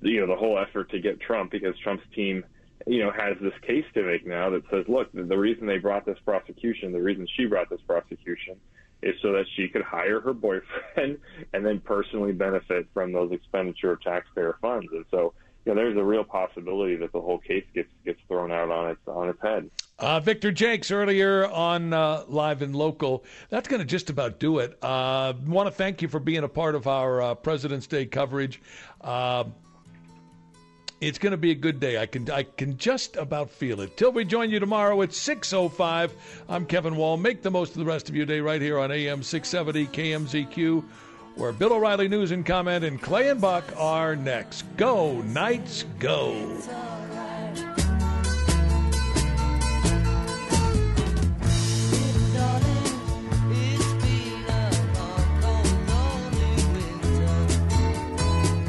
you 0.00 0.20
know 0.20 0.26
the 0.26 0.36
whole 0.36 0.58
effort 0.58 0.90
to 0.90 1.00
get 1.00 1.20
Trump 1.20 1.50
because 1.50 1.74
Trump's 1.78 2.04
team 2.14 2.44
you 2.86 3.02
know 3.02 3.10
has 3.10 3.36
this 3.40 3.52
case 3.62 3.84
to 3.94 4.02
make 4.02 4.26
now 4.26 4.50
that 4.50 4.62
says 4.70 4.84
look 4.88 5.08
the 5.12 5.36
reason 5.36 5.66
they 5.66 5.78
brought 5.78 6.06
this 6.06 6.18
prosecution 6.24 6.92
the 6.92 7.00
reason 7.00 7.26
she 7.36 7.44
brought 7.44 7.68
this 7.68 7.80
prosecution 7.86 8.56
is 9.02 9.14
so 9.22 9.32
that 9.32 9.44
she 9.56 9.68
could 9.68 9.82
hire 9.82 10.20
her 10.20 10.32
boyfriend 10.32 11.18
and 11.52 11.66
then 11.66 11.80
personally 11.80 12.32
benefit 12.32 12.86
from 12.94 13.12
those 13.12 13.32
expenditure 13.32 13.92
of 13.92 14.00
taxpayer 14.02 14.56
funds 14.60 14.88
and 14.92 15.04
so 15.10 15.34
there's 15.74 15.96
a 15.96 16.04
real 16.04 16.24
possibility 16.24 16.96
that 16.96 17.12
the 17.12 17.20
whole 17.20 17.38
case 17.38 17.64
gets 17.74 17.90
gets 18.04 18.20
thrown 18.28 18.52
out 18.52 18.70
on 18.70 18.90
its 18.90 19.00
on 19.06 19.28
its 19.28 19.40
head. 19.42 19.70
Uh, 19.98 20.20
Victor 20.20 20.52
Joecks 20.52 20.92
earlier 20.92 21.46
on 21.46 21.92
uh, 21.92 22.22
live 22.28 22.62
and 22.62 22.74
local. 22.74 23.24
That's 23.50 23.66
going 23.66 23.80
to 23.80 23.86
just 23.86 24.10
about 24.10 24.38
do 24.38 24.58
it. 24.60 24.78
Uh, 24.80 25.32
want 25.44 25.66
to 25.66 25.72
thank 25.72 26.02
you 26.02 26.08
for 26.08 26.20
being 26.20 26.44
a 26.44 26.48
part 26.48 26.76
of 26.76 26.86
our 26.86 27.20
uh, 27.20 27.34
President's 27.34 27.88
Day 27.88 28.06
coverage. 28.06 28.62
Uh, 29.00 29.44
it's 31.00 31.18
going 31.18 31.30
to 31.32 31.36
be 31.36 31.50
a 31.50 31.54
good 31.54 31.80
day. 31.80 31.98
I 31.98 32.06
can 32.06 32.30
I 32.30 32.42
can 32.44 32.76
just 32.76 33.16
about 33.16 33.50
feel 33.50 33.80
it. 33.80 33.96
Till 33.96 34.12
we 34.12 34.24
join 34.24 34.50
you 34.50 34.60
tomorrow 34.60 35.00
at 35.02 35.10
6:05. 35.10 36.10
I'm 36.48 36.66
Kevin 36.66 36.96
Wall. 36.96 37.16
Make 37.16 37.42
the 37.42 37.50
most 37.50 37.70
of 37.70 37.78
the 37.78 37.84
rest 37.84 38.08
of 38.08 38.16
your 38.16 38.26
day 38.26 38.40
right 38.40 38.60
here 38.60 38.78
on 38.78 38.90
AM 38.90 39.22
670 39.22 39.86
KMZQ 39.86 40.84
where 41.38 41.52
Bill 41.52 41.72
O'Reilly 41.72 42.08
News 42.08 42.32
and 42.32 42.44
Comment 42.44 42.84
and 42.84 43.00
Clay 43.00 43.28
and 43.28 43.40
Buck 43.40 43.64
are 43.76 44.16
next. 44.16 44.64
Go, 44.76 45.22
Knights, 45.22 45.84
go. 46.00 46.32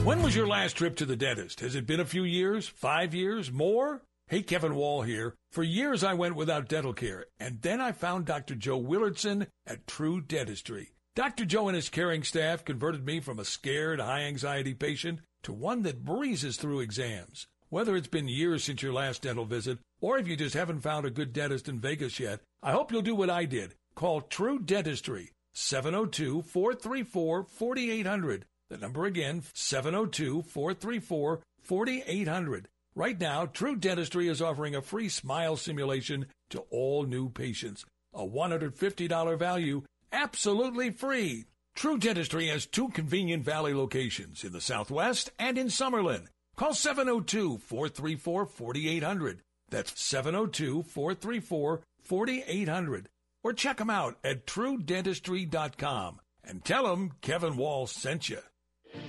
When 0.03 0.21
was 0.21 0.35
your 0.35 0.47
last 0.47 0.73
trip 0.73 0.95
to 0.97 1.05
the 1.05 1.15
dentist? 1.15 1.59
Has 1.61 1.75
it 1.75 1.87
been 1.87 1.99
a 1.99 2.05
few 2.05 2.23
years? 2.23 2.67
Five 2.67 3.15
years? 3.15 3.51
More? 3.51 4.03
Hey, 4.27 4.43
Kevin 4.43 4.75
Wall 4.75 5.01
here. 5.01 5.35
For 5.51 5.63
years 5.63 6.03
I 6.03 6.13
went 6.13 6.35
without 6.35 6.67
dental 6.67 6.93
care, 6.93 7.25
and 7.39 7.63
then 7.63 7.81
I 7.81 7.91
found 7.93 8.25
Dr. 8.25 8.53
Joe 8.53 8.79
Willardson 8.79 9.47
at 9.65 9.87
True 9.87 10.21
Dentistry. 10.21 10.91
Dr. 11.19 11.43
Joe 11.43 11.67
and 11.67 11.75
his 11.75 11.89
caring 11.89 12.23
staff 12.23 12.63
converted 12.63 13.05
me 13.05 13.19
from 13.19 13.39
a 13.39 13.43
scared, 13.43 13.99
high 13.99 14.21
anxiety 14.21 14.73
patient 14.73 15.19
to 15.43 15.51
one 15.51 15.81
that 15.81 16.05
breezes 16.05 16.55
through 16.55 16.79
exams. 16.79 17.45
Whether 17.67 17.97
it's 17.97 18.07
been 18.07 18.29
years 18.29 18.63
since 18.63 18.81
your 18.81 18.93
last 18.93 19.23
dental 19.23 19.43
visit, 19.43 19.79
or 19.99 20.17
if 20.17 20.29
you 20.29 20.37
just 20.37 20.55
haven't 20.55 20.79
found 20.79 21.05
a 21.05 21.09
good 21.09 21.33
dentist 21.33 21.67
in 21.67 21.81
Vegas 21.81 22.21
yet, 22.21 22.39
I 22.63 22.71
hope 22.71 22.89
you'll 22.89 23.01
do 23.01 23.15
what 23.15 23.29
I 23.29 23.43
did. 23.43 23.75
Call 23.95 24.21
True 24.21 24.59
Dentistry, 24.59 25.31
702 25.51 26.41
434 26.43 27.43
4800. 27.43 28.45
The 28.69 28.77
number 28.77 29.03
again, 29.03 29.43
702 29.53 30.43
434 30.43 31.41
4800. 31.61 32.69
Right 32.95 33.19
now, 33.19 33.45
True 33.45 33.75
Dentistry 33.75 34.29
is 34.29 34.41
offering 34.41 34.73
a 34.73 34.81
free 34.81 35.09
smile 35.09 35.57
simulation 35.57 36.27
to 36.51 36.63
all 36.69 37.03
new 37.03 37.27
patients. 37.27 37.85
A 38.13 38.25
$150 38.25 39.37
value 39.37 39.83
absolutely 40.11 40.91
free. 40.91 41.45
True 41.75 41.97
Dentistry 41.97 42.47
has 42.47 42.65
two 42.65 42.89
convenient 42.89 43.43
Valley 43.45 43.73
locations 43.73 44.43
in 44.43 44.51
the 44.51 44.61
Southwest 44.61 45.31
and 45.39 45.57
in 45.57 45.67
Summerlin. 45.67 46.27
Call 46.57 46.73
702 46.73 47.59
434 47.59 48.45
4800. 48.45 49.41
That's 49.69 49.99
702 50.01 50.83
434 50.83 51.81
4800. 52.01 53.09
Or 53.43 53.53
check 53.53 53.77
them 53.77 53.89
out 53.89 54.17
at 54.23 54.45
truedentistry.com 54.45 56.19
and 56.43 56.65
tell 56.65 56.87
them 56.87 57.13
Kevin 57.21 57.55
Wall 57.55 57.87
sent 57.87 58.29
you. 58.29 58.39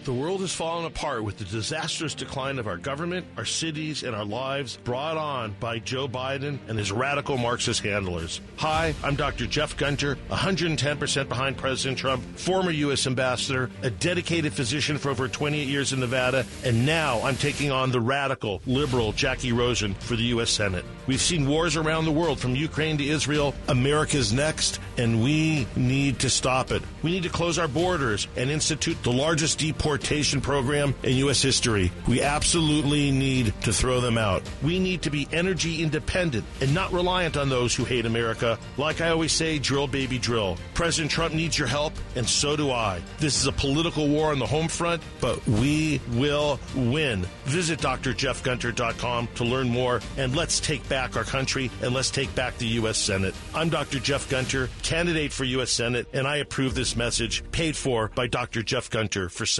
The 0.04 0.12
world 0.14 0.40
has 0.40 0.54
fallen 0.54 0.86
apart 0.86 1.24
with 1.24 1.36
the 1.36 1.44
disastrous 1.44 2.14
decline 2.14 2.58
of 2.58 2.66
our 2.66 2.78
government, 2.78 3.26
our 3.36 3.44
cities, 3.44 4.02
and 4.02 4.16
our 4.16 4.24
lives 4.24 4.78
brought 4.78 5.16
on 5.16 5.54
by 5.60 5.78
Joe 5.78 6.08
Biden 6.08 6.58
and 6.68 6.78
his 6.78 6.90
radical 6.90 7.36
Marxist 7.36 7.82
handlers. 7.82 8.40
Hi, 8.56 8.94
I'm 9.04 9.14
Dr. 9.14 9.46
Jeff 9.46 9.76
Gunter, 9.76 10.16
110% 10.30 11.28
behind 11.28 11.56
President 11.58 11.98
Trump, 11.98 12.24
former 12.38 12.70
U.S. 12.70 13.06
ambassador, 13.06 13.70
a 13.82 13.90
dedicated 13.90 14.52
physician 14.54 14.96
for 14.96 15.10
over 15.10 15.28
28 15.28 15.68
years 15.68 15.92
in 15.92 16.00
Nevada, 16.00 16.46
and 16.64 16.86
now 16.86 17.20
I'm 17.20 17.36
taking 17.36 17.70
on 17.70 17.92
the 17.92 18.00
radical, 18.00 18.62
liberal 18.66 19.12
Jackie 19.12 19.52
Rosen 19.52 19.94
for 19.94 20.16
the 20.16 20.24
U.S. 20.24 20.50
Senate. 20.50 20.84
We've 21.06 21.20
seen 21.20 21.46
wars 21.46 21.76
around 21.76 22.06
the 22.06 22.12
world 22.12 22.40
from 22.40 22.56
Ukraine 22.56 22.96
to 22.98 23.06
Israel. 23.06 23.54
America's 23.68 24.32
next, 24.32 24.80
and 24.96 25.22
we 25.22 25.66
need 25.76 26.18
to 26.20 26.30
stop 26.30 26.70
it. 26.70 26.82
We 27.02 27.10
need 27.10 27.22
to 27.24 27.28
close 27.28 27.58
our 27.58 27.68
borders 27.68 28.28
and 28.36 28.50
institute 28.50 29.00
the 29.02 29.12
largest 29.12 29.58
deportation 29.72 30.40
program 30.40 30.92
in 31.04 31.16
U.S. 31.18 31.40
history. 31.40 31.92
We 32.08 32.22
absolutely 32.22 33.12
need 33.12 33.54
to 33.62 33.72
throw 33.72 34.00
them 34.00 34.18
out. 34.18 34.42
We 34.64 34.80
need 34.80 35.02
to 35.02 35.10
be 35.10 35.28
energy 35.32 35.82
independent 35.82 36.44
and 36.60 36.74
not 36.74 36.92
reliant 36.92 37.36
on 37.36 37.48
those 37.48 37.74
who 37.74 37.84
hate 37.84 38.04
America. 38.04 38.58
Like 38.76 39.00
I 39.00 39.10
always 39.10 39.30
say, 39.32 39.60
drill, 39.60 39.86
baby, 39.86 40.18
drill. 40.18 40.58
President 40.74 41.12
Trump 41.12 41.34
needs 41.34 41.56
your 41.56 41.68
help, 41.68 41.92
and 42.16 42.28
so 42.28 42.56
do 42.56 42.72
I. 42.72 43.00
This 43.18 43.40
is 43.40 43.46
a 43.46 43.52
political 43.52 44.08
war 44.08 44.32
on 44.32 44.40
the 44.40 44.46
home 44.46 44.66
front, 44.66 45.02
but 45.20 45.46
we 45.46 46.00
will 46.14 46.58
win. 46.74 47.24
Visit 47.44 47.78
drjeffgunter.com 47.78 49.28
to 49.36 49.44
learn 49.44 49.68
more, 49.68 50.00
and 50.16 50.34
let's 50.34 50.58
take 50.58 50.86
back 50.88 51.16
our 51.16 51.24
country 51.24 51.70
and 51.80 51.94
let's 51.94 52.10
take 52.10 52.34
back 52.34 52.58
the 52.58 52.66
U.S. 52.80 52.98
Senate. 52.98 53.34
I'm 53.54 53.68
Dr. 53.68 54.00
Jeff 54.00 54.28
Gunter, 54.28 54.68
candidate 54.82 55.32
for 55.32 55.44
U.S. 55.44 55.70
Senate, 55.70 56.08
and 56.12 56.26
I 56.26 56.38
approve 56.38 56.74
this 56.74 56.96
message 56.96 57.44
paid 57.52 57.76
for 57.76 58.08
by 58.16 58.26
Dr. 58.26 58.64
Jeff 58.64 58.90
Gunter 58.90 59.28
for 59.28 59.46
Senate. 59.46 59.59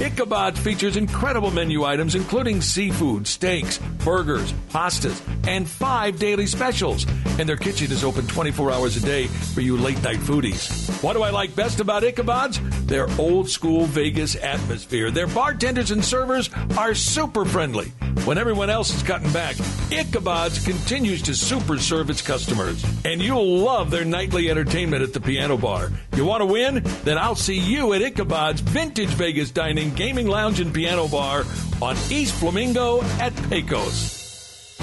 Ichabod 0.00 0.58
features 0.58 0.96
incredible 0.96 1.50
menu 1.50 1.84
items 1.84 2.14
including 2.14 2.62
seafood, 2.62 3.26
steaks, 3.26 3.76
burgers, 4.02 4.54
pastas, 4.70 5.20
and 5.46 5.68
five 5.68 6.18
daily 6.18 6.46
specials. 6.46 7.04
And 7.38 7.46
their 7.46 7.58
kitchen 7.58 7.92
is 7.92 8.02
open 8.02 8.26
24 8.26 8.72
hours 8.72 8.96
a 8.96 9.00
day 9.00 9.26
for 9.26 9.60
you 9.60 9.76
late 9.76 10.02
night 10.02 10.16
foodies. 10.16 10.88
What 11.02 11.12
do 11.12 11.22
I 11.22 11.28
like 11.28 11.54
best 11.54 11.80
about 11.80 12.02
Ichabod's? 12.02 12.58
Their 12.90 13.08
old 13.20 13.48
school 13.48 13.84
Vegas 13.86 14.34
atmosphere. 14.34 15.12
Their 15.12 15.28
bartenders 15.28 15.92
and 15.92 16.04
servers 16.04 16.50
are 16.76 16.92
super 16.92 17.44
friendly. 17.44 17.92
When 18.24 18.36
everyone 18.36 18.68
else 18.68 18.92
is 18.92 19.04
cutting 19.04 19.32
back, 19.32 19.54
Ichabod's 19.92 20.64
continues 20.64 21.22
to 21.22 21.34
super 21.36 21.78
serve 21.78 22.10
its 22.10 22.20
customers. 22.20 22.84
And 23.04 23.22
you'll 23.22 23.58
love 23.58 23.92
their 23.92 24.04
nightly 24.04 24.50
entertainment 24.50 25.04
at 25.04 25.12
the 25.12 25.20
piano 25.20 25.56
bar. 25.56 25.92
You 26.16 26.24
want 26.24 26.40
to 26.40 26.46
win? 26.46 26.82
Then 27.04 27.16
I'll 27.16 27.36
see 27.36 27.60
you 27.60 27.92
at 27.92 28.02
Ichabod's 28.02 28.60
Vintage 28.60 29.10
Vegas 29.10 29.52
Dining 29.52 29.94
Gaming 29.94 30.26
Lounge 30.26 30.58
and 30.58 30.74
Piano 30.74 31.06
Bar 31.06 31.44
on 31.80 31.96
East 32.10 32.34
Flamingo 32.34 33.02
at 33.20 33.32
Pecos. 33.48 34.19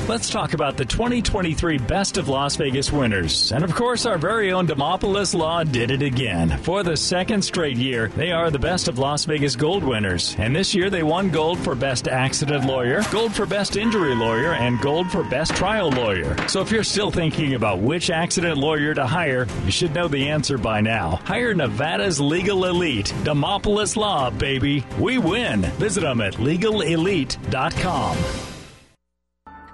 Let's 0.07 0.29
talk 0.29 0.53
about 0.53 0.77
the 0.77 0.85
2023 0.85 1.79
Best 1.79 2.17
of 2.17 2.29
Las 2.29 2.55
Vegas 2.55 2.93
winners. 2.93 3.51
And 3.51 3.61
of 3.61 3.75
course, 3.75 4.05
our 4.05 4.17
very 4.17 4.53
own 4.53 4.65
Dimopoulos 4.65 5.35
Law 5.35 5.65
did 5.65 5.91
it 5.91 6.01
again. 6.01 6.57
For 6.59 6.81
the 6.81 6.95
second 6.95 7.41
straight 7.41 7.75
year, 7.75 8.07
they 8.15 8.31
are 8.31 8.49
the 8.49 8.57
Best 8.57 8.87
of 8.87 8.99
Las 8.99 9.25
Vegas 9.25 9.57
Gold 9.57 9.83
winners. 9.83 10.33
And 10.39 10.55
this 10.55 10.73
year, 10.73 10.89
they 10.89 11.03
won 11.03 11.29
gold 11.29 11.59
for 11.59 11.75
Best 11.75 12.07
Accident 12.07 12.63
Lawyer, 12.63 13.01
gold 13.11 13.35
for 13.35 13.45
Best 13.45 13.75
Injury 13.75 14.15
Lawyer, 14.15 14.53
and 14.53 14.79
gold 14.79 15.11
for 15.11 15.23
Best 15.23 15.57
Trial 15.57 15.89
Lawyer. 15.89 16.37
So 16.47 16.61
if 16.61 16.71
you're 16.71 16.85
still 16.85 17.11
thinking 17.11 17.55
about 17.55 17.81
which 17.81 18.09
accident 18.09 18.57
lawyer 18.57 18.93
to 18.93 19.05
hire, 19.05 19.45
you 19.65 19.71
should 19.71 19.93
know 19.93 20.07
the 20.07 20.29
answer 20.29 20.57
by 20.57 20.79
now. 20.79 21.19
Hire 21.25 21.53
Nevada's 21.53 22.21
Legal 22.21 22.63
Elite. 22.63 23.13
Dimopoulos 23.25 23.97
Law, 23.97 24.29
baby. 24.29 24.85
We 24.97 25.17
win. 25.17 25.63
Visit 25.79 26.01
them 26.01 26.21
at 26.21 26.35
legalelite.com. 26.35 28.46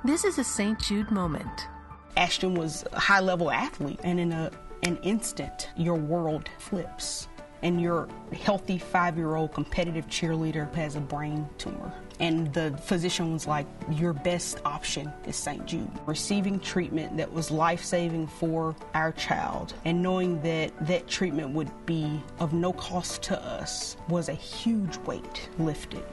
This 0.05 0.25
is 0.25 0.37
a 0.37 0.43
St. 0.43 0.77
Jude 0.79 1.11
moment. 1.11 1.69
Ashton 2.17 2.55
was 2.55 2.83
a 2.91 2.99
high 2.99 3.21
level 3.21 3.49
athlete, 3.49 4.01
and 4.03 4.19
in 4.19 4.33
a, 4.33 4.51
an 4.83 4.97
instant, 4.97 5.69
your 5.77 5.95
world 5.95 6.49
flips. 6.59 7.29
And 7.61 7.79
your 7.79 8.09
healthy 8.33 8.77
five 8.77 9.15
year 9.15 9.35
old 9.35 9.53
competitive 9.53 10.05
cheerleader 10.07 10.73
has 10.75 10.97
a 10.97 10.99
brain 10.99 11.47
tumor. 11.57 11.89
And 12.19 12.53
the 12.53 12.77
physician 12.83 13.31
was 13.31 13.47
like, 13.47 13.65
Your 13.91 14.11
best 14.11 14.59
option 14.65 15.09
is 15.25 15.37
St. 15.37 15.65
Jude. 15.65 15.89
Receiving 16.05 16.59
treatment 16.59 17.15
that 17.15 17.31
was 17.31 17.49
life 17.49 17.81
saving 17.81 18.27
for 18.27 18.75
our 18.93 19.13
child 19.13 19.73
and 19.85 20.03
knowing 20.03 20.41
that 20.41 20.73
that 20.85 21.07
treatment 21.07 21.51
would 21.51 21.71
be 21.85 22.21
of 22.39 22.51
no 22.51 22.73
cost 22.73 23.23
to 23.23 23.41
us 23.41 23.95
was 24.09 24.27
a 24.27 24.33
huge 24.33 24.97
weight 25.05 25.49
lifted. 25.57 26.03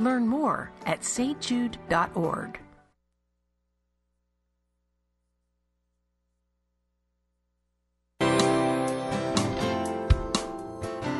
Learn 0.00 0.26
more 0.26 0.72
at 0.84 1.02
stjude.org. 1.02 2.58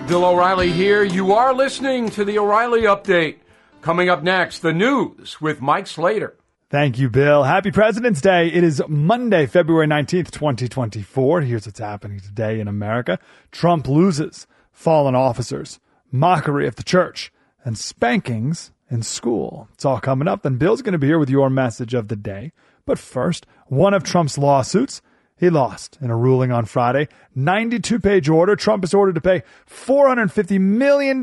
Bill 0.07 0.25
O'Reilly 0.25 0.71
here. 0.71 1.03
You 1.03 1.33
are 1.33 1.53
listening 1.53 2.11
to 2.11 2.25
the 2.25 2.39
O'Reilly 2.39 2.83
Update. 2.83 3.39
Coming 3.83 4.09
up 4.09 4.23
next, 4.23 4.61
the 4.61 4.73
news 4.73 5.41
with 5.41 5.61
Mike 5.61 5.89
Slater. 5.89 6.37
Thank 6.71 6.97
you, 6.97 7.11
Bill. 7.11 7.43
Happy 7.43 7.73
President's 7.73 8.21
Day. 8.21 8.47
It 8.47 8.63
is 8.63 8.81
Monday, 8.87 9.47
February 9.47 9.89
19th, 9.89 10.31
2024. 10.31 11.41
Here's 11.41 11.67
what's 11.67 11.81
happening 11.81 12.21
today 12.21 12.61
in 12.61 12.69
America 12.69 13.19
Trump 13.51 13.89
loses, 13.89 14.47
fallen 14.71 15.17
officers, 15.17 15.81
mockery 16.13 16.69
of 16.69 16.77
the 16.77 16.85
church, 16.85 17.33
and 17.65 17.77
spankings 17.77 18.71
in 18.89 19.03
school. 19.03 19.69
It's 19.75 19.85
all 19.85 19.99
coming 19.99 20.29
up. 20.29 20.45
Then 20.45 20.57
Bill's 20.57 20.83
going 20.83 20.93
to 20.93 20.99
be 20.99 21.09
here 21.09 21.19
with 21.19 21.31
your 21.31 21.51
message 21.51 21.95
of 21.95 22.07
the 22.07 22.17
day. 22.17 22.53
But 22.85 23.01
first, 23.01 23.45
one 23.67 23.93
of 23.93 24.05
Trump's 24.05 24.39
lawsuits 24.39 25.03
he 25.37 25.51
lost 25.51 25.99
in 26.01 26.11
a 26.11 26.17
ruling 26.17 26.51
on 26.51 26.65
Friday. 26.65 27.09
92 27.35 27.99
page 28.01 28.29
order. 28.29 28.57
Trump 28.57 28.85
is 28.85 28.95
ordered 28.95 29.17
to 29.17 29.21
pay 29.21 29.43
$450 29.69 30.61
million, 30.61 31.23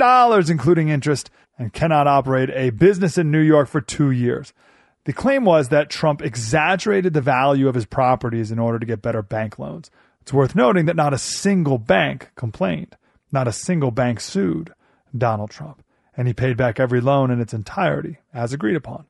including 0.52 0.90
interest, 0.90 1.32
and 1.58 1.74
cannot 1.74 2.08
operate 2.08 2.50
a 2.52 2.70
business 2.70 3.18
in 3.18 3.32
New 3.32 3.40
York 3.42 3.68
for 3.68 3.82
two 3.82 4.12
years. 4.12 4.54
The 5.06 5.14
claim 5.14 5.44
was 5.44 5.70
that 5.70 5.90
Trump 5.90 6.22
exaggerated 6.22 7.14
the 7.14 7.22
value 7.22 7.68
of 7.68 7.76
his 7.76 7.86
properties 7.86 8.52
in 8.52 8.60
order 8.60 8.80
to 8.80 8.86
get 8.86 9.02
better 9.02 9.22
bank 9.22 9.60
loans. 9.60 9.92
It's 10.22 10.32
worth 10.32 10.56
noting 10.56 10.86
that 10.86 10.96
not 10.96 11.14
a 11.14 11.18
single 11.18 11.78
bank 11.78 12.30
complained, 12.36 12.96
not 13.32 13.48
a 13.48 13.52
single 13.52 13.92
bank 13.92 14.22
sued 14.22 14.74
Donald 15.16 15.50
Trump, 15.50 15.84
and 16.16 16.28
he 16.28 16.34
paid 16.34 16.56
back 16.56 16.80
every 16.80 17.02
loan 17.02 17.32
in 17.32 17.42
its 17.42 17.54
entirety, 17.54 18.20
as 18.34 18.54
agreed 18.54 18.78
upon. 18.78 19.06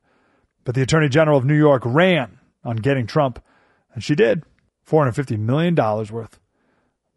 But 0.64 0.74
the 0.74 0.82
Attorney 0.82 1.08
General 1.08 1.38
of 1.38 1.44
New 1.44 1.56
York 1.56 1.82
ran 1.84 2.38
on 2.64 2.76
getting 2.76 3.06
Trump, 3.06 3.42
and 3.92 4.02
she 4.02 4.16
did. 4.16 4.42
$450 4.88 5.38
million 5.38 5.74
worth. 5.74 6.38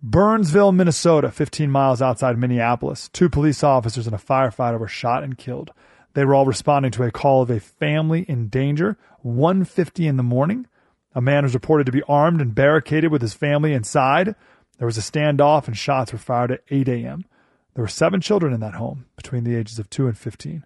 Burnsville, 0.02 0.72
Minnesota, 0.72 1.32
15 1.32 1.72
miles 1.72 2.02
outside 2.02 2.38
Minneapolis. 2.38 3.10
Two 3.10 3.30
police 3.30 3.64
officers 3.64 4.06
and 4.06 4.16
a 4.16 4.20
firefighter 4.20 4.80
were 4.80 4.88
shot 4.88 5.24
and 5.24 5.38
killed. 5.38 5.72
They 6.14 6.24
were 6.24 6.36
all 6.36 6.46
responding 6.46 6.92
to 6.92 7.04
a 7.04 7.12
call 7.12 7.42
of 7.42 7.50
a 7.50 7.60
family 7.60 8.22
in 8.28 8.48
danger. 8.48 8.98
1:50 9.24 10.08
in 10.08 10.18
the 10.18 10.24
morning, 10.24 10.68
a 11.14 11.22
man 11.22 11.44
was 11.44 11.54
reported 11.54 11.86
to 11.86 11.92
be 11.92 12.04
armed 12.04 12.42
and 12.42 12.56
barricaded 12.56 13.12
with 13.12 13.22
his 13.22 13.34
family 13.34 13.74
inside. 13.74 14.36
There 14.78 14.86
was 14.86 14.98
a 14.98 15.02
standoff 15.02 15.68
and 15.68 15.76
shots 15.76 16.14
were 16.14 16.20
fired 16.20 16.52
at 16.52 16.64
8 16.70 16.88
a.m. 16.88 17.26
There 17.74 17.84
were 17.84 17.88
seven 17.88 18.22
children 18.22 18.54
in 18.54 18.60
that 18.60 18.76
home 18.76 19.06
between 19.16 19.44
the 19.44 19.56
ages 19.56 19.80
of 19.80 19.90
2 19.90 20.08
and 20.08 20.18
15. 20.18 20.64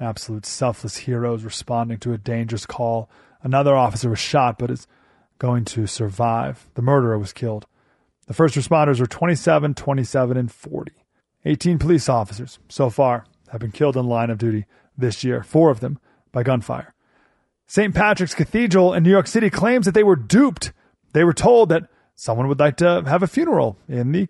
Absolute 0.00 0.46
selfless 0.46 0.98
heroes 0.98 1.44
responding 1.44 1.98
to 1.98 2.12
a 2.12 2.18
dangerous 2.18 2.66
call. 2.66 3.10
Another 3.42 3.76
officer 3.76 4.10
was 4.10 4.20
shot 4.20 4.58
but 4.58 4.70
is 4.70 4.86
going 5.38 5.64
to 5.64 5.86
survive. 5.86 6.66
The 6.74 6.82
murderer 6.82 7.18
was 7.18 7.32
killed. 7.32 7.66
The 8.26 8.34
first 8.34 8.54
responders 8.54 9.00
were 9.00 9.06
27, 9.06 9.74
27, 9.74 10.36
and 10.36 10.52
40. 10.52 10.92
18 11.44 11.78
police 11.78 12.08
officers 12.08 12.58
so 12.68 12.90
far 12.90 13.24
have 13.50 13.60
been 13.60 13.72
killed 13.72 13.96
in 13.96 14.06
line 14.06 14.30
of 14.30 14.38
duty 14.38 14.66
this 14.96 15.24
year, 15.24 15.42
four 15.42 15.70
of 15.70 15.80
them 15.80 15.98
by 16.32 16.42
gunfire. 16.42 16.94
St. 17.66 17.94
Patrick's 17.94 18.34
Cathedral 18.34 18.94
in 18.94 19.02
New 19.02 19.10
York 19.10 19.26
City 19.26 19.50
claims 19.50 19.86
that 19.86 19.94
they 19.94 20.04
were 20.04 20.16
duped. 20.16 20.72
They 21.12 21.24
were 21.24 21.34
told 21.34 21.68
that 21.68 21.88
someone 22.14 22.48
would 22.48 22.58
like 22.58 22.76
to 22.78 23.02
have 23.06 23.22
a 23.22 23.26
funeral 23.26 23.78
in 23.88 24.12
the 24.12 24.28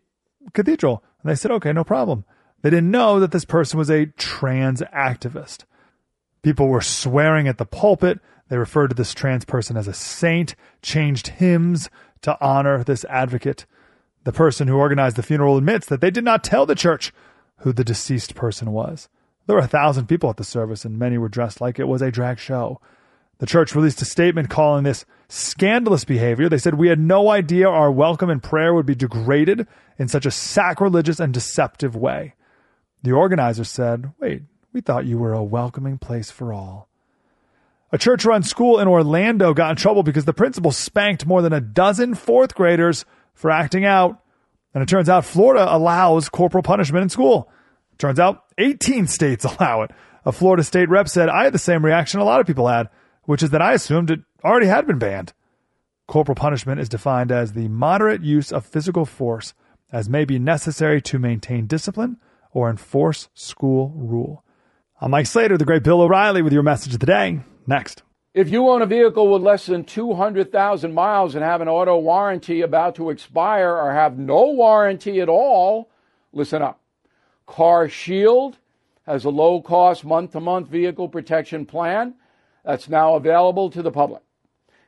cathedral. 0.53 1.03
And 1.23 1.31
they 1.31 1.37
said, 1.37 1.51
okay, 1.53 1.73
no 1.73 1.85
problem. 1.85 2.25
They 2.63 2.71
didn't 2.71 2.91
know 2.91 3.21
that 3.21 3.33
this 3.33 3.45
person 3.45 3.79
was 3.79 3.91
a 3.91 4.07
trans 4.07 4.83
activist. 4.95 5.65
People 6.43 6.69
were 6.69 6.81
swearing 6.81 7.49
at 7.49 7.59
the 7.59 7.67
pulpit. 7.67 8.21
They 8.49 8.57
referred 8.57 8.89
to 8.89 8.95
this 8.95 9.15
trans 9.15 9.45
person 9.45 9.77
as 9.77 9.89
a 9.89 9.95
saint, 9.95 10.55
changed 10.83 11.29
hymns 11.29 11.91
to 12.23 12.39
honor 12.41 12.85
this 12.85 13.05
advocate. 13.07 13.67
The 14.25 14.33
person 14.33 14.69
who 14.69 14.77
organized 14.77 15.17
the 15.17 15.23
funeral 15.23 15.57
admits 15.57 15.87
that 15.87 16.01
they 16.01 16.11
did 16.11 16.25
not 16.25 16.45
tell 16.45 16.67
the 16.67 16.75
church 16.75 17.13
who 17.59 17.73
the 17.73 17.85
deceased 17.85 18.35
person 18.35 18.73
was. 18.73 19.09
There 19.47 19.57
were 19.57 19.63
a 19.63 19.69
thousand 19.69 20.07
people 20.07 20.29
at 20.31 20.37
the 20.37 20.45
service, 20.45 20.85
and 20.85 20.99
many 20.99 21.17
were 21.17 21.29
dressed 21.29 21.61
like 21.61 21.79
it 21.79 21.89
was 21.89 22.03
a 22.03 22.11
drag 22.11 22.39
show. 22.39 22.81
The 23.39 23.47
church 23.47 23.75
released 23.75 24.03
a 24.03 24.05
statement 24.05 24.51
calling 24.51 24.85
this 24.85 25.07
scandalous 25.29 26.05
behavior. 26.05 26.49
They 26.49 26.59
said, 26.59 26.75
We 26.75 26.89
had 26.89 26.99
no 26.99 27.31
idea 27.31 27.69
our 27.69 27.91
welcome 27.91 28.31
and 28.31 28.43
prayer 28.43 28.75
would 28.75 28.87
be 28.87 28.95
degraded 28.95 29.67
in 29.97 30.09
such 30.09 30.27
a 30.27 30.31
sacrilegious 30.31 31.21
and 31.21 31.33
deceptive 31.33 31.95
way. 31.95 32.35
The 33.03 33.13
organizer 33.13 33.65
said, 33.65 34.13
Wait, 34.19 34.43
we 34.73 34.81
thought 34.81 35.07
you 35.07 35.19
were 35.19 35.33
a 35.33 35.43
welcoming 35.43 35.99
place 35.99 36.31
for 36.31 36.53
all. 36.53 36.89
A 37.91 37.99
church 37.99 38.25
run 38.25 38.43
school 38.43 38.79
in 38.79 38.89
Orlando 38.89 39.55
got 39.55 39.71
in 39.71 39.77
trouble 39.77 40.03
because 40.03 40.27
the 40.27 40.35
principal 40.35 40.73
spanked 40.73 41.27
more 41.27 41.41
than 41.41 41.55
a 41.55 41.61
dozen 41.61 42.15
fourth 42.15 42.55
graders 42.55 43.07
for 43.33 43.51
acting 43.51 43.85
out. 43.85 44.23
And 44.75 44.83
it 44.83 44.89
turns 44.89 45.09
out 45.09 45.25
Florida 45.25 45.67
allows 45.75 46.29
corporal 46.29 46.63
punishment 46.63 47.03
in 47.03 47.09
school. 47.09 47.51
It 47.93 47.99
turns 47.99 48.21
out 48.21 48.45
18 48.59 49.07
states 49.07 49.45
allow 49.59 49.83
it. 49.83 49.91
A 50.27 50.33
Florida 50.33 50.63
state 50.63 50.91
rep 50.91 51.09
said, 51.09 51.31
I 51.31 51.45
had 51.45 51.55
the 51.55 51.59
same 51.59 51.85
reaction 51.85 52.21
a 52.21 52.25
lot 52.25 52.41
of 52.41 52.47
people 52.47 52.69
had, 52.69 52.91
which 53.25 53.43
is 53.43 53.51
that 53.51 53.63
I 53.63 53.73
assumed 53.73 54.11
it 54.11 54.21
already 54.45 54.67
had 54.67 54.87
been 54.87 54.99
banned. 54.99 55.33
Corporal 56.07 56.37
punishment 56.37 56.81
is 56.81 56.89
defined 56.89 57.33
as 57.33 57.53
the 57.53 57.69
moderate 57.69 58.23
use 58.23 58.53
of 58.53 58.67
physical 58.67 59.07
force 59.07 59.55
as 59.91 60.09
may 60.09 60.27
be 60.27 60.39
necessary 60.39 61.01
to 61.01 61.19
maintain 61.19 61.67
discipline 61.67 62.19
or 62.53 62.69
enforce 62.69 63.31
school 63.35 63.93
rule. 63.97 64.45
I'm 65.01 65.13
Mike 65.13 65.27
Slater, 65.27 65.57
the 65.57 65.65
great 65.65 65.85
Bill 65.85 66.01
O'Reilly, 66.01 66.43
with 66.43 66.53
your 66.53 66.65
message 66.65 66.93
of 66.93 66.99
the 66.99 67.07
day. 67.07 67.39
Next. 67.69 68.03
If 68.35 68.49
you 68.49 68.69
own 68.69 68.83
a 68.83 68.87
vehicle 68.87 69.31
with 69.31 69.43
less 69.43 69.67
than 69.67 69.85
200,000 69.85 70.93
miles 70.93 71.37
and 71.37 71.45
have 71.45 71.61
an 71.61 71.69
auto 71.69 71.97
warranty 71.99 72.63
about 72.63 72.97
to 72.97 73.11
expire 73.11 73.77
or 73.77 73.93
have 73.93 74.19
no 74.19 74.49
warranty 74.51 75.21
at 75.21 75.29
all, 75.29 75.89
listen 76.33 76.63
up. 76.63 76.81
Car 77.47 77.89
Shield 77.89 78.59
has 79.07 79.25
a 79.25 79.31
low 79.31 79.63
cost 79.63 80.05
month 80.05 80.33
to 80.33 80.41
month 80.41 80.67
vehicle 80.67 81.09
protection 81.09 81.65
plan 81.65 82.15
that's 82.65 82.89
now 82.89 83.15
available 83.15 83.71
to 83.71 83.83
the 83.83 83.93
public. 83.93 84.23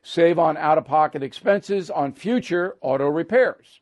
Save 0.02 0.40
on 0.40 0.56
out 0.56 0.76
of 0.76 0.86
pocket 0.86 1.22
expenses 1.22 1.88
on 1.88 2.14
future 2.14 2.74
auto 2.80 3.06
repairs. 3.06 3.78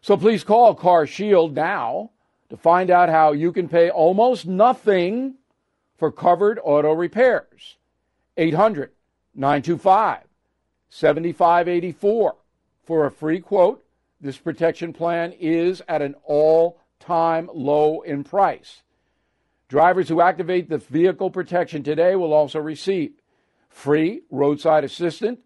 So 0.00 0.16
please 0.16 0.44
call 0.44 0.76
Car 0.76 1.08
Shield 1.08 1.56
now 1.56 2.12
to 2.50 2.56
find 2.56 2.88
out 2.88 3.08
how 3.08 3.32
you 3.32 3.50
can 3.50 3.68
pay 3.68 3.90
almost 3.90 4.46
nothing 4.46 5.34
for 5.96 6.12
covered 6.12 6.58
auto 6.62 6.92
repairs. 6.92 7.76
800 8.36 8.90
925 9.34 10.22
7584 10.88 12.36
for 12.84 13.06
a 13.06 13.10
free 13.10 13.40
quote. 13.40 13.84
This 14.20 14.38
protection 14.38 14.92
plan 14.92 15.32
is 15.32 15.82
at 15.88 16.02
an 16.02 16.14
all 16.24 16.80
time 17.00 17.50
low 17.52 18.00
in 18.02 18.24
price. 18.24 18.82
Drivers 19.68 20.08
who 20.08 20.20
activate 20.20 20.68
the 20.68 20.78
vehicle 20.78 21.30
protection 21.30 21.82
today 21.82 22.14
will 22.14 22.32
also 22.32 22.60
receive 22.60 23.12
free 23.68 24.22
roadside 24.30 24.84
assistance, 24.84 25.40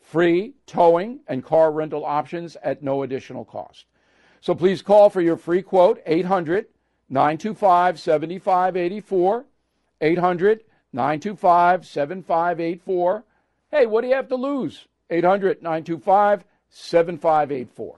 free 0.00 0.54
towing, 0.66 1.20
and 1.26 1.44
car 1.44 1.72
rental 1.72 2.04
options 2.04 2.56
at 2.62 2.82
no 2.82 3.02
additional 3.02 3.44
cost. 3.44 3.86
So 4.40 4.54
please 4.54 4.82
call 4.82 5.10
for 5.10 5.20
your 5.20 5.36
free 5.36 5.62
quote 5.62 6.00
800 6.06 6.66
925 7.08 8.00
7584. 8.00 9.44
800 10.00 10.62
925 10.92 11.86
7584. 11.86 13.24
Hey, 13.70 13.86
what 13.86 14.02
do 14.02 14.08
you 14.08 14.14
have 14.14 14.28
to 14.28 14.36
lose? 14.36 14.86
800 15.10 15.62
925 15.62 16.44
7584. 16.70 17.96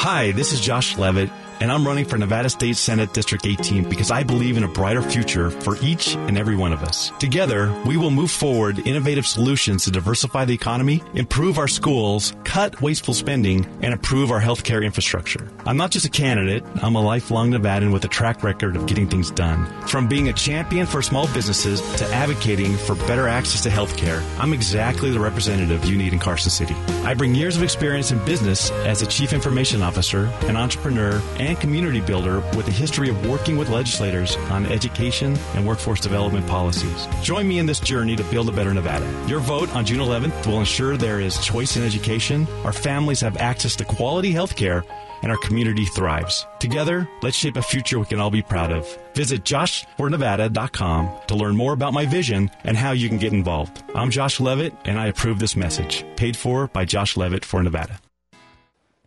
Hi, 0.00 0.32
this 0.32 0.52
is 0.52 0.60
Josh 0.60 0.98
Levitt 0.98 1.30
and 1.62 1.70
I'm 1.70 1.86
running 1.86 2.04
for 2.04 2.18
Nevada 2.18 2.50
State 2.50 2.76
Senate 2.76 3.12
District 3.12 3.46
18 3.46 3.88
because 3.88 4.10
I 4.10 4.24
believe 4.24 4.56
in 4.56 4.64
a 4.64 4.68
brighter 4.68 5.00
future 5.00 5.48
for 5.48 5.76
each 5.80 6.16
and 6.16 6.36
every 6.36 6.56
one 6.56 6.72
of 6.72 6.82
us. 6.82 7.12
Together, 7.20 7.72
we 7.86 7.96
will 7.96 8.10
move 8.10 8.32
forward 8.32 8.84
innovative 8.84 9.24
solutions 9.24 9.84
to 9.84 9.92
diversify 9.92 10.44
the 10.44 10.54
economy, 10.54 11.04
improve 11.14 11.58
our 11.58 11.68
schools, 11.68 12.34
cut 12.42 12.82
wasteful 12.82 13.14
spending, 13.14 13.64
and 13.80 13.92
improve 13.92 14.32
our 14.32 14.40
healthcare 14.40 14.84
infrastructure. 14.84 15.48
I'm 15.64 15.76
not 15.76 15.92
just 15.92 16.04
a 16.04 16.10
candidate, 16.10 16.64
I'm 16.82 16.96
a 16.96 17.00
lifelong 17.00 17.52
Nevadan 17.52 17.92
with 17.92 18.04
a 18.04 18.08
track 18.08 18.42
record 18.42 18.74
of 18.74 18.86
getting 18.86 19.08
things 19.08 19.30
done. 19.30 19.64
From 19.86 20.08
being 20.08 20.28
a 20.28 20.32
champion 20.32 20.84
for 20.84 21.00
small 21.00 21.32
businesses 21.32 21.80
to 21.98 22.06
advocating 22.12 22.76
for 22.76 22.96
better 23.06 23.28
access 23.28 23.62
to 23.62 23.68
healthcare, 23.68 24.20
I'm 24.40 24.52
exactly 24.52 25.12
the 25.12 25.20
representative 25.20 25.84
you 25.84 25.96
need 25.96 26.12
in 26.12 26.18
Carson 26.18 26.50
City. 26.50 26.74
I 27.04 27.14
bring 27.14 27.36
years 27.36 27.56
of 27.56 27.62
experience 27.62 28.10
in 28.10 28.18
business 28.24 28.72
as 28.84 29.00
a 29.00 29.06
chief 29.06 29.32
information 29.32 29.80
officer, 29.80 30.24
an 30.48 30.56
entrepreneur, 30.56 31.22
and 31.38 31.51
and 31.52 31.60
community 31.60 32.00
builder 32.00 32.40
with 32.56 32.66
a 32.66 32.72
history 32.72 33.08
of 33.08 33.26
working 33.26 33.56
with 33.56 33.68
legislators 33.68 34.36
on 34.50 34.66
education 34.66 35.36
and 35.54 35.66
workforce 35.66 36.00
development 36.00 36.46
policies. 36.46 37.06
Join 37.22 37.46
me 37.46 37.58
in 37.58 37.66
this 37.66 37.78
journey 37.78 38.16
to 38.16 38.24
build 38.24 38.48
a 38.48 38.52
better 38.52 38.72
Nevada. 38.72 39.06
Your 39.28 39.40
vote 39.40 39.72
on 39.74 39.84
June 39.84 40.00
11th 40.00 40.46
will 40.46 40.58
ensure 40.58 40.96
there 40.96 41.20
is 41.20 41.38
choice 41.44 41.76
in 41.76 41.84
education, 41.84 42.48
our 42.64 42.72
families 42.72 43.20
have 43.20 43.36
access 43.36 43.76
to 43.76 43.84
quality 43.84 44.32
health 44.32 44.56
care, 44.56 44.82
and 45.22 45.30
our 45.30 45.38
community 45.38 45.84
thrives. 45.84 46.46
Together, 46.58 47.08
let's 47.22 47.36
shape 47.36 47.56
a 47.56 47.62
future 47.62 47.98
we 47.98 48.06
can 48.06 48.18
all 48.18 48.30
be 48.30 48.42
proud 48.42 48.72
of. 48.72 48.98
Visit 49.14 49.44
joshfornevada.com 49.44 51.18
to 51.28 51.34
learn 51.34 51.54
more 51.54 51.74
about 51.74 51.92
my 51.92 52.06
vision 52.06 52.50
and 52.64 52.76
how 52.76 52.92
you 52.92 53.08
can 53.08 53.18
get 53.18 53.32
involved. 53.32 53.84
I'm 53.94 54.10
Josh 54.10 54.40
Levitt, 54.40 54.74
and 54.84 54.98
I 54.98 55.06
approve 55.06 55.38
this 55.38 55.54
message. 55.54 56.04
Paid 56.16 56.36
for 56.36 56.66
by 56.68 56.84
Josh 56.84 57.16
Levitt 57.16 57.44
for 57.44 57.62
Nevada. 57.62 58.00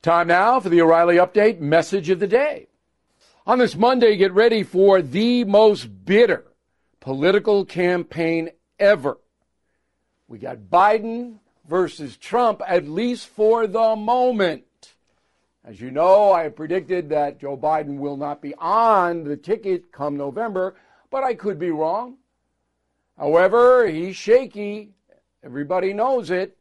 Time 0.05 0.27
now 0.27 0.59
for 0.59 0.69
the 0.69 0.83
O'Reilly 0.83 1.15
Update 1.15 1.59
message 1.59 2.11
of 2.11 2.19
the 2.19 2.27
day. 2.27 2.67
On 3.47 3.57
this 3.57 3.75
Monday, 3.75 4.15
get 4.15 4.31
ready 4.33 4.61
for 4.61 5.01
the 5.01 5.43
most 5.45 6.05
bitter 6.05 6.45
political 6.99 7.65
campaign 7.65 8.51
ever. 8.77 9.17
We 10.27 10.37
got 10.37 10.69
Biden 10.69 11.39
versus 11.67 12.17
Trump, 12.17 12.61
at 12.67 12.87
least 12.87 13.25
for 13.25 13.65
the 13.65 13.95
moment. 13.95 14.93
As 15.63 15.81
you 15.81 15.89
know, 15.89 16.31
I 16.31 16.49
predicted 16.49 17.09
that 17.09 17.39
Joe 17.39 17.57
Biden 17.57 17.97
will 17.97 18.15
not 18.15 18.43
be 18.43 18.53
on 18.59 19.23
the 19.23 19.35
ticket 19.35 19.91
come 19.91 20.17
November, 20.17 20.75
but 21.09 21.23
I 21.23 21.33
could 21.33 21.57
be 21.57 21.71
wrong. 21.71 22.17
However, 23.17 23.87
he's 23.87 24.15
shaky. 24.15 24.91
Everybody 25.43 25.93
knows 25.93 26.29
it. 26.29 26.55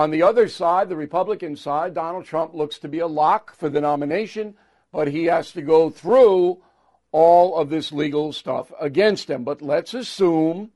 On 0.00 0.10
the 0.10 0.22
other 0.22 0.48
side, 0.48 0.88
the 0.88 0.96
Republican 0.96 1.56
side, 1.56 1.92
Donald 1.92 2.24
Trump 2.24 2.54
looks 2.54 2.78
to 2.78 2.88
be 2.88 3.00
a 3.00 3.06
lock 3.06 3.54
for 3.54 3.68
the 3.68 3.82
nomination, 3.82 4.54
but 4.90 5.08
he 5.08 5.26
has 5.26 5.52
to 5.52 5.60
go 5.60 5.90
through 5.90 6.62
all 7.12 7.58
of 7.58 7.68
this 7.68 7.92
legal 7.92 8.32
stuff 8.32 8.72
against 8.80 9.28
him. 9.28 9.44
But 9.44 9.60
let's 9.60 9.92
assume 9.92 10.70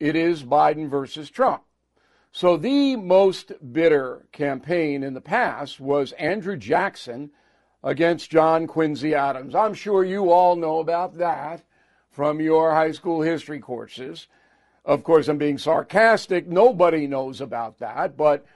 it 0.00 0.16
is 0.16 0.42
Biden 0.42 0.88
versus 0.88 1.28
Trump. 1.28 1.64
So 2.32 2.56
the 2.56 2.96
most 2.96 3.52
bitter 3.74 4.24
campaign 4.32 5.02
in 5.02 5.12
the 5.12 5.20
past 5.20 5.78
was 5.78 6.12
Andrew 6.12 6.56
Jackson 6.56 7.32
against 7.84 8.30
John 8.30 8.66
Quincy 8.66 9.14
Adams. 9.14 9.54
I'm 9.54 9.74
sure 9.74 10.02
you 10.02 10.32
all 10.32 10.56
know 10.56 10.78
about 10.78 11.18
that 11.18 11.62
from 12.10 12.40
your 12.40 12.72
high 12.72 12.92
school 12.92 13.20
history 13.20 13.58
courses. 13.58 14.28
Of 14.86 15.02
course, 15.02 15.26
I'm 15.26 15.36
being 15.36 15.58
sarcastic. 15.58 16.46
Nobody 16.46 17.08
knows 17.08 17.40
about 17.40 17.80
that, 17.80 18.16
but 18.16 18.46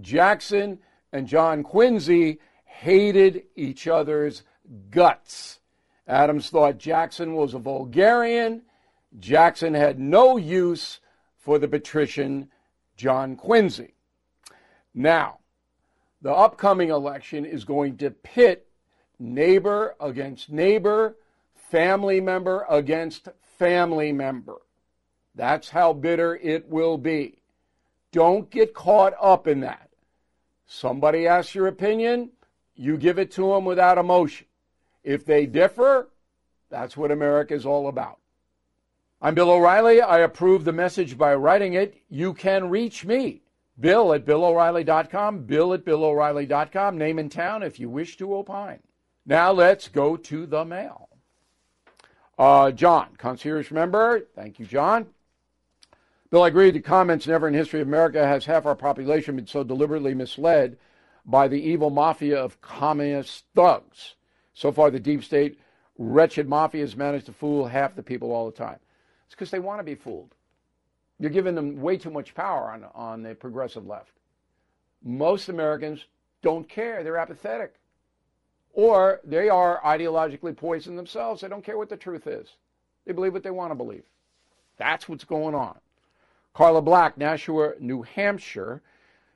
Jackson 0.00 0.78
and 1.12 1.28
John 1.28 1.62
Quincy 1.62 2.40
hated 2.64 3.44
each 3.54 3.86
other's 3.86 4.42
guts. 4.90 5.60
Adams 6.08 6.48
thought 6.48 6.78
Jackson 6.78 7.34
was 7.34 7.52
a 7.52 7.58
vulgarian. 7.58 8.62
Jackson 9.20 9.74
had 9.74 10.00
no 10.00 10.38
use 10.38 11.00
for 11.36 11.58
the 11.58 11.68
patrician 11.68 12.48
John 12.96 13.36
Quincy. 13.36 13.94
Now, 14.94 15.40
the 16.22 16.32
upcoming 16.32 16.88
election 16.88 17.44
is 17.44 17.64
going 17.64 17.98
to 17.98 18.10
pit 18.10 18.66
neighbor 19.18 19.94
against 20.00 20.50
neighbor, 20.50 21.16
family 21.54 22.22
member 22.22 22.64
against 22.70 23.28
family 23.58 24.12
member. 24.12 24.56
That's 25.34 25.70
how 25.70 25.92
bitter 25.92 26.36
it 26.36 26.68
will 26.68 26.98
be. 26.98 27.38
Don't 28.12 28.50
get 28.50 28.74
caught 28.74 29.14
up 29.20 29.48
in 29.48 29.60
that. 29.60 29.90
Somebody 30.66 31.26
asks 31.26 31.54
your 31.54 31.66
opinion, 31.66 32.30
you 32.74 32.96
give 32.96 33.18
it 33.18 33.30
to 33.32 33.52
them 33.52 33.64
without 33.64 33.98
emotion. 33.98 34.46
If 35.02 35.24
they 35.24 35.46
differ, 35.46 36.10
that's 36.70 36.96
what 36.96 37.10
America 37.10 37.54
is 37.54 37.66
all 37.66 37.88
about. 37.88 38.18
I'm 39.20 39.34
Bill 39.34 39.50
O'Reilly. 39.50 40.00
I 40.00 40.20
approve 40.20 40.64
the 40.64 40.72
message 40.72 41.16
by 41.16 41.34
writing 41.34 41.74
it. 41.74 42.02
You 42.08 42.34
can 42.34 42.68
reach 42.68 43.04
me, 43.04 43.42
Bill 43.78 44.12
at 44.12 44.24
BillO'Reilly.com, 44.24 45.44
Bill 45.44 45.72
at 45.72 45.84
BillO'Reilly.com, 45.84 46.98
name 46.98 47.18
and 47.18 47.30
town 47.30 47.62
if 47.62 47.80
you 47.80 47.88
wish 47.88 48.16
to 48.18 48.34
opine. 48.34 48.80
Now 49.26 49.52
let's 49.52 49.88
go 49.88 50.16
to 50.16 50.46
the 50.46 50.64
mail. 50.64 51.08
Uh, 52.38 52.70
John, 52.72 53.08
concierge 53.16 53.70
member. 53.70 54.26
Thank 54.34 54.58
you, 54.58 54.66
John. 54.66 55.06
Bill, 56.34 56.42
I 56.42 56.48
agree. 56.48 56.64
with 56.66 56.74
The 56.74 56.80
comments 56.80 57.28
never 57.28 57.46
in 57.46 57.54
history 57.54 57.80
of 57.80 57.86
America 57.86 58.26
has 58.26 58.44
half 58.44 58.66
our 58.66 58.74
population 58.74 59.36
been 59.36 59.46
so 59.46 59.62
deliberately 59.62 60.14
misled 60.14 60.76
by 61.24 61.46
the 61.46 61.62
evil 61.62 61.90
mafia 61.90 62.36
of 62.36 62.60
communist 62.60 63.44
thugs. 63.54 64.16
So 64.52 64.72
far, 64.72 64.90
the 64.90 64.98
deep 64.98 65.22
state, 65.22 65.60
wretched 65.96 66.48
mafia 66.48 66.80
has 66.80 66.96
managed 66.96 67.26
to 67.26 67.32
fool 67.32 67.68
half 67.68 67.94
the 67.94 68.02
people 68.02 68.32
all 68.32 68.46
the 68.46 68.56
time. 68.56 68.80
It's 69.26 69.36
because 69.36 69.52
they 69.52 69.60
want 69.60 69.78
to 69.78 69.84
be 69.84 69.94
fooled. 69.94 70.34
You're 71.20 71.30
giving 71.30 71.54
them 71.54 71.80
way 71.80 71.96
too 71.96 72.10
much 72.10 72.34
power 72.34 72.68
on, 72.68 72.84
on 72.96 73.22
the 73.22 73.36
progressive 73.36 73.86
left. 73.86 74.10
Most 75.04 75.48
Americans 75.48 76.04
don't 76.42 76.68
care. 76.68 77.04
They're 77.04 77.16
apathetic. 77.16 77.76
Or 78.72 79.20
they 79.22 79.48
are 79.48 79.80
ideologically 79.84 80.56
poisoned 80.56 80.98
themselves. 80.98 81.42
They 81.42 81.48
don't 81.48 81.64
care 81.64 81.78
what 81.78 81.90
the 81.90 81.96
truth 81.96 82.26
is. 82.26 82.48
They 83.06 83.12
believe 83.12 83.34
what 83.34 83.44
they 83.44 83.52
want 83.52 83.70
to 83.70 83.76
believe. 83.76 84.02
That's 84.78 85.08
what's 85.08 85.22
going 85.22 85.54
on. 85.54 85.78
Carla 86.54 86.80
Black, 86.80 87.18
Nashua, 87.18 87.72
New 87.80 88.02
Hampshire. 88.02 88.82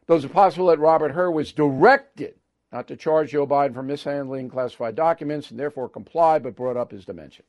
Those 0.07 0.25
it 0.25 0.33
possible 0.33 0.69
that 0.69 0.79
Robert 0.79 1.13
Hur 1.13 1.31
was 1.31 1.53
directed 1.53 2.35
not 2.73 2.87
to 2.89 2.97
charge 2.97 3.31
Joe 3.31 3.47
Biden 3.47 3.75
for 3.75 3.83
mishandling 3.83 4.51
classified 4.51 4.95
documents 4.95 5.51
and 5.51 5.59
therefore 5.59 5.89
complied, 5.89 6.43
but 6.43 6.57
brought 6.57 6.77
up 6.77 6.91
his 6.91 7.05
dementia. 7.05 7.45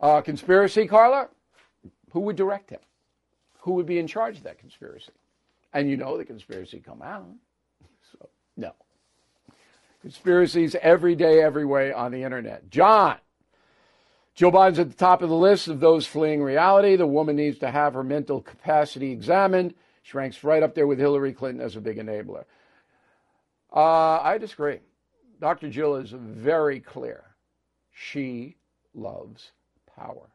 Uh, 0.00 0.20
conspiracy, 0.20 0.86
Carla? 0.86 1.28
Who 2.12 2.20
would 2.20 2.36
direct 2.36 2.70
him? 2.70 2.80
Who 3.60 3.72
would 3.72 3.86
be 3.86 3.98
in 3.98 4.06
charge 4.06 4.38
of 4.38 4.42
that 4.44 4.58
conspiracy? 4.58 5.12
And 5.72 5.88
you 5.88 5.96
know 5.96 6.16
the 6.16 6.24
conspiracy 6.24 6.82
come 6.84 7.02
out. 7.02 7.26
So, 8.12 8.28
no. 8.56 8.72
Conspiracies 10.00 10.74
every 10.80 11.14
day, 11.14 11.42
every 11.42 11.64
way 11.64 11.92
on 11.92 12.10
the 12.10 12.22
internet. 12.22 12.70
John. 12.70 13.16
Joe 14.38 14.52
Biden's 14.52 14.78
at 14.78 14.88
the 14.88 14.94
top 14.94 15.22
of 15.22 15.30
the 15.30 15.34
list 15.34 15.66
of 15.66 15.80
those 15.80 16.06
fleeing 16.06 16.40
reality. 16.40 16.94
The 16.94 17.08
woman 17.08 17.34
needs 17.34 17.58
to 17.58 17.72
have 17.72 17.94
her 17.94 18.04
mental 18.04 18.40
capacity 18.40 19.10
examined. 19.10 19.74
She 20.04 20.16
ranks 20.16 20.44
right 20.44 20.62
up 20.62 20.76
there 20.76 20.86
with 20.86 21.00
Hillary 21.00 21.32
Clinton 21.32 21.60
as 21.60 21.74
a 21.74 21.80
big 21.80 21.96
enabler. 21.96 22.44
Uh, 23.74 24.20
I 24.22 24.38
disagree. 24.38 24.78
Dr. 25.40 25.68
Jill 25.70 25.96
is 25.96 26.12
very 26.12 26.78
clear. 26.78 27.24
She 27.90 28.54
loves 28.94 29.50
power. 29.96 30.30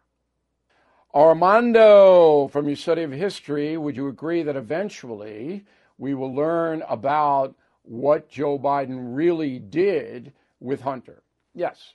Armando, 1.16 2.50
from 2.50 2.68
your 2.68 2.76
study 2.76 3.04
of 3.04 3.12
history, 3.14 3.78
would 3.78 3.96
you 3.96 4.10
agree 4.10 4.44
that 4.44 4.58
eventually 4.58 5.64
we 5.98 6.14
will 6.14 6.36
learn 6.36 6.84
about 6.90 7.56
what 7.84 8.28
Joe 8.28 8.60
Biden 8.60 9.16
really 9.16 9.60
did 9.60 10.34
with 10.60 10.82
Hunter? 10.82 11.24
Yes, 11.56 11.94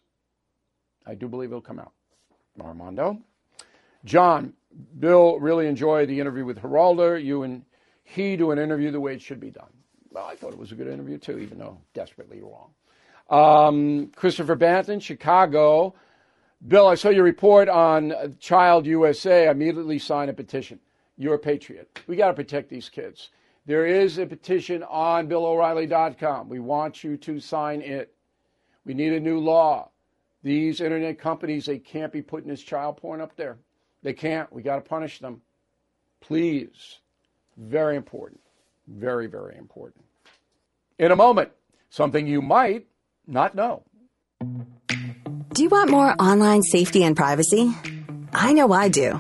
I 1.06 1.14
do 1.14 1.28
believe 1.28 1.50
it'll 1.50 1.60
come 1.60 1.78
out. 1.78 1.92
Armando. 2.60 3.18
John, 4.04 4.52
Bill 4.98 5.38
really 5.38 5.66
enjoyed 5.66 6.08
the 6.08 6.20
interview 6.20 6.44
with 6.44 6.60
Geraldo. 6.60 7.22
You 7.22 7.42
and 7.42 7.64
he 8.04 8.36
do 8.36 8.50
an 8.50 8.58
interview 8.58 8.90
the 8.90 9.00
way 9.00 9.14
it 9.14 9.22
should 9.22 9.40
be 9.40 9.50
done. 9.50 9.70
Well, 10.10 10.24
I 10.24 10.34
thought 10.34 10.52
it 10.52 10.58
was 10.58 10.72
a 10.72 10.74
good 10.74 10.88
interview 10.88 11.18
too, 11.18 11.38
even 11.38 11.58
though 11.58 11.78
desperately 11.94 12.40
wrong. 12.40 12.70
Um, 13.28 14.10
Christopher 14.16 14.56
Banton, 14.56 15.02
Chicago. 15.02 15.94
Bill, 16.66 16.88
I 16.88 16.94
saw 16.94 17.10
your 17.10 17.24
report 17.24 17.68
on 17.68 18.36
Child 18.40 18.86
USA. 18.86 19.46
I 19.46 19.50
immediately 19.50 19.98
signed 19.98 20.30
a 20.30 20.34
petition. 20.34 20.80
You're 21.16 21.34
a 21.34 21.38
patriot. 21.38 22.00
We 22.06 22.16
got 22.16 22.28
to 22.28 22.34
protect 22.34 22.70
these 22.70 22.88
kids. 22.88 23.30
There 23.66 23.84
is 23.84 24.18
a 24.18 24.26
petition 24.26 24.82
on 24.84 25.28
BillO'Reilly.com. 25.28 26.48
We 26.48 26.58
want 26.58 27.04
you 27.04 27.16
to 27.18 27.38
sign 27.38 27.82
it. 27.82 28.14
We 28.86 28.94
need 28.94 29.12
a 29.12 29.20
new 29.20 29.38
law. 29.38 29.90
These 30.48 30.80
internet 30.80 31.18
companies, 31.18 31.66
they 31.66 31.78
can't 31.78 32.10
be 32.10 32.22
putting 32.22 32.48
this 32.48 32.62
child 32.62 32.96
porn 32.96 33.20
up 33.20 33.36
there. 33.36 33.58
They 34.02 34.14
can't. 34.14 34.50
We 34.50 34.62
got 34.62 34.76
to 34.76 34.80
punish 34.80 35.18
them. 35.18 35.42
Please. 36.22 37.00
Very 37.58 37.96
important. 37.96 38.40
Very, 38.86 39.26
very 39.26 39.58
important. 39.58 40.06
In 40.98 41.10
a 41.12 41.16
moment, 41.16 41.50
something 41.90 42.26
you 42.26 42.40
might 42.40 42.86
not 43.26 43.54
know. 43.54 43.82
Do 44.40 45.62
you 45.62 45.68
want 45.68 45.90
more 45.90 46.14
online 46.18 46.62
safety 46.62 47.04
and 47.04 47.14
privacy? 47.14 47.70
I 48.32 48.54
know 48.54 48.72
I 48.72 48.88
do. 48.88 49.18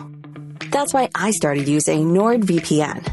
That's 0.70 0.94
why 0.94 1.10
I 1.14 1.32
started 1.32 1.68
using 1.68 2.14
NordVPN. 2.14 3.06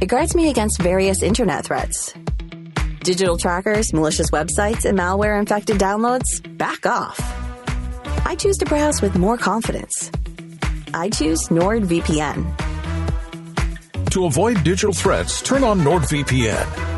It 0.00 0.06
guards 0.06 0.34
me 0.34 0.50
against 0.50 0.82
various 0.82 1.22
internet 1.22 1.66
threats. 1.66 2.14
Digital 3.04 3.36
trackers, 3.36 3.92
malicious 3.92 4.32
websites, 4.32 4.84
and 4.84 4.98
malware 4.98 5.38
infected 5.38 5.78
downloads, 5.78 6.42
back 6.58 6.84
off. 6.84 7.43
I 8.26 8.34
choose 8.34 8.56
to 8.58 8.64
browse 8.64 9.02
with 9.02 9.16
more 9.16 9.36
confidence. 9.36 10.10
I 10.94 11.10
choose 11.10 11.48
NordVPN. 11.48 12.44
To 14.10 14.26
avoid 14.26 14.64
digital 14.64 14.94
threats, 14.94 15.42
turn 15.42 15.64
on 15.64 15.80
NordVPN. 15.80 16.94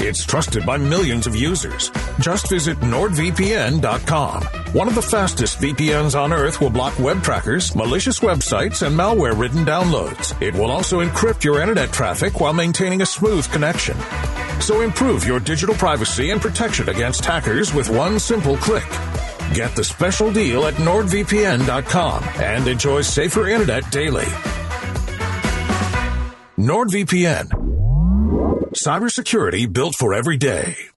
It's 0.00 0.24
trusted 0.24 0.64
by 0.64 0.78
millions 0.78 1.26
of 1.26 1.36
users. 1.36 1.90
Just 2.18 2.48
visit 2.48 2.78
nordvpn.com. 2.80 4.42
One 4.72 4.88
of 4.88 4.94
the 4.94 5.02
fastest 5.02 5.60
VPNs 5.60 6.18
on 6.18 6.32
earth 6.32 6.60
will 6.60 6.70
block 6.70 6.98
web 6.98 7.22
trackers, 7.22 7.76
malicious 7.76 8.20
websites, 8.20 8.84
and 8.86 8.98
malware 8.98 9.38
ridden 9.38 9.64
downloads. 9.64 10.40
It 10.40 10.54
will 10.54 10.70
also 10.70 11.04
encrypt 11.04 11.44
your 11.44 11.60
internet 11.60 11.92
traffic 11.92 12.40
while 12.40 12.52
maintaining 12.52 13.02
a 13.02 13.06
smooth 13.06 13.50
connection. 13.52 13.96
So 14.60 14.80
improve 14.80 15.26
your 15.26 15.40
digital 15.40 15.74
privacy 15.74 16.30
and 16.30 16.40
protection 16.40 16.88
against 16.88 17.24
hackers 17.24 17.74
with 17.74 17.90
one 17.90 18.18
simple 18.18 18.56
click. 18.56 18.88
Get 19.54 19.76
the 19.76 19.84
special 19.84 20.32
deal 20.32 20.66
at 20.66 20.74
nordvpn.com 20.74 22.24
and 22.40 22.66
enjoy 22.66 23.02
safer 23.02 23.48
internet 23.48 23.90
daily. 23.90 24.24
NordVPN 26.58 27.48
Cybersecurity 28.72 29.70
built 29.70 29.94
for 29.94 30.14
every 30.14 30.38
day. 30.38 30.91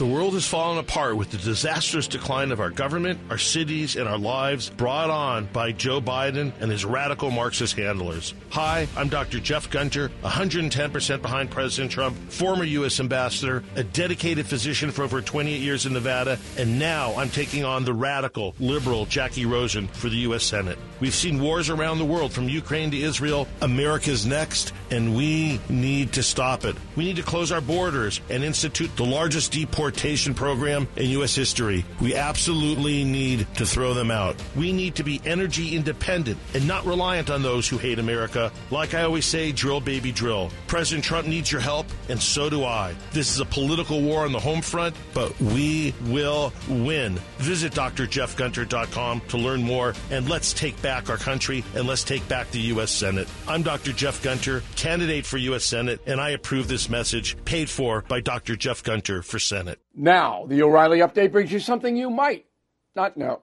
The 0.00 0.06
world 0.06 0.32
has 0.32 0.46
fallen 0.46 0.78
apart 0.78 1.18
with 1.18 1.30
the 1.30 1.36
disastrous 1.36 2.06
decline 2.06 2.52
of 2.52 2.60
our 2.60 2.70
government, 2.70 3.20
our 3.28 3.36
cities, 3.36 3.96
and 3.96 4.08
our 4.08 4.16
lives 4.16 4.70
brought 4.70 5.10
on 5.10 5.44
by 5.52 5.72
Joe 5.72 6.00
Biden 6.00 6.54
and 6.58 6.70
his 6.70 6.86
radical 6.86 7.30
Marxist 7.30 7.76
handlers. 7.76 8.32
Hi, 8.48 8.88
I'm 8.96 9.10
Dr. 9.10 9.40
Jeff 9.40 9.68
Gunter, 9.68 10.10
110% 10.22 11.20
behind 11.20 11.50
President 11.50 11.92
Trump, 11.92 12.16
former 12.32 12.64
U.S. 12.64 12.98
ambassador, 12.98 13.62
a 13.76 13.84
dedicated 13.84 14.46
physician 14.46 14.90
for 14.90 15.02
over 15.02 15.20
28 15.20 15.60
years 15.60 15.84
in 15.84 15.92
Nevada, 15.92 16.38
and 16.56 16.78
now 16.78 17.14
I'm 17.16 17.28
taking 17.28 17.66
on 17.66 17.84
the 17.84 17.92
radical, 17.92 18.54
liberal 18.58 19.04
Jackie 19.04 19.44
Rosen 19.44 19.86
for 19.86 20.08
the 20.08 20.16
U.S. 20.16 20.44
Senate. 20.44 20.78
We've 21.00 21.14
seen 21.14 21.42
wars 21.42 21.68
around 21.68 21.98
the 21.98 22.06
world 22.06 22.32
from 22.32 22.48
Ukraine 22.48 22.90
to 22.92 22.98
Israel. 22.98 23.46
America's 23.60 24.24
next, 24.24 24.72
and 24.90 25.14
we 25.14 25.60
need 25.68 26.14
to 26.14 26.22
stop 26.22 26.64
it. 26.64 26.74
We 26.96 27.04
need 27.04 27.16
to 27.16 27.22
close 27.22 27.52
our 27.52 27.60
borders 27.60 28.22
and 28.30 28.42
institute 28.42 28.96
the 28.96 29.04
largest 29.04 29.52
deportation 29.52 29.89
program 30.34 30.88
in 30.96 31.10
U.S. 31.10 31.34
history. 31.34 31.84
We 32.00 32.14
absolutely 32.14 33.04
need 33.04 33.46
to 33.56 33.66
throw 33.66 33.94
them 33.94 34.10
out. 34.10 34.36
We 34.56 34.72
need 34.72 34.94
to 34.96 35.04
be 35.04 35.20
energy 35.24 35.76
independent 35.76 36.38
and 36.54 36.66
not 36.66 36.84
reliant 36.84 37.30
on 37.30 37.42
those 37.42 37.68
who 37.68 37.78
hate 37.78 37.98
America. 37.98 38.52
Like 38.70 38.94
I 38.94 39.02
always 39.02 39.26
say, 39.26 39.52
drill, 39.52 39.80
baby, 39.80 40.12
drill. 40.12 40.50
President 40.66 41.04
Trump 41.04 41.26
needs 41.26 41.50
your 41.50 41.60
help, 41.60 41.86
and 42.08 42.20
so 42.20 42.48
do 42.48 42.64
I. 42.64 42.94
This 43.12 43.32
is 43.32 43.40
a 43.40 43.44
political 43.44 44.00
war 44.02 44.24
on 44.24 44.32
the 44.32 44.40
home 44.40 44.62
front, 44.62 44.94
but 45.14 45.38
we 45.40 45.94
will 46.06 46.52
win. 46.68 47.18
Visit 47.38 47.72
drjeffgunter.com 47.72 49.20
to 49.28 49.36
learn 49.38 49.62
more, 49.62 49.94
and 50.10 50.28
let's 50.28 50.52
take 50.52 50.80
back 50.82 51.10
our 51.10 51.16
country 51.16 51.64
and 51.74 51.86
let's 51.86 52.04
take 52.04 52.26
back 52.28 52.50
the 52.50 52.60
U.S. 52.60 52.90
Senate. 52.90 53.28
I'm 53.48 53.62
Dr. 53.62 53.92
Jeff 53.92 54.22
Gunter, 54.22 54.62
candidate 54.76 55.26
for 55.26 55.38
U.S. 55.38 55.64
Senate, 55.64 56.00
and 56.06 56.20
I 56.20 56.30
approve 56.30 56.68
this 56.68 56.88
message 56.88 57.36
paid 57.44 57.68
for 57.68 58.02
by 58.02 58.20
Dr. 58.20 58.56
Jeff 58.56 58.82
Gunter 58.82 59.22
for 59.22 59.38
Senate. 59.38 59.79
Now, 59.94 60.46
the 60.46 60.62
O'Reilly 60.62 61.00
update 61.00 61.32
brings 61.32 61.52
you 61.52 61.60
something 61.60 61.96
you 61.96 62.10
might 62.10 62.46
not 62.94 63.16
know. 63.16 63.40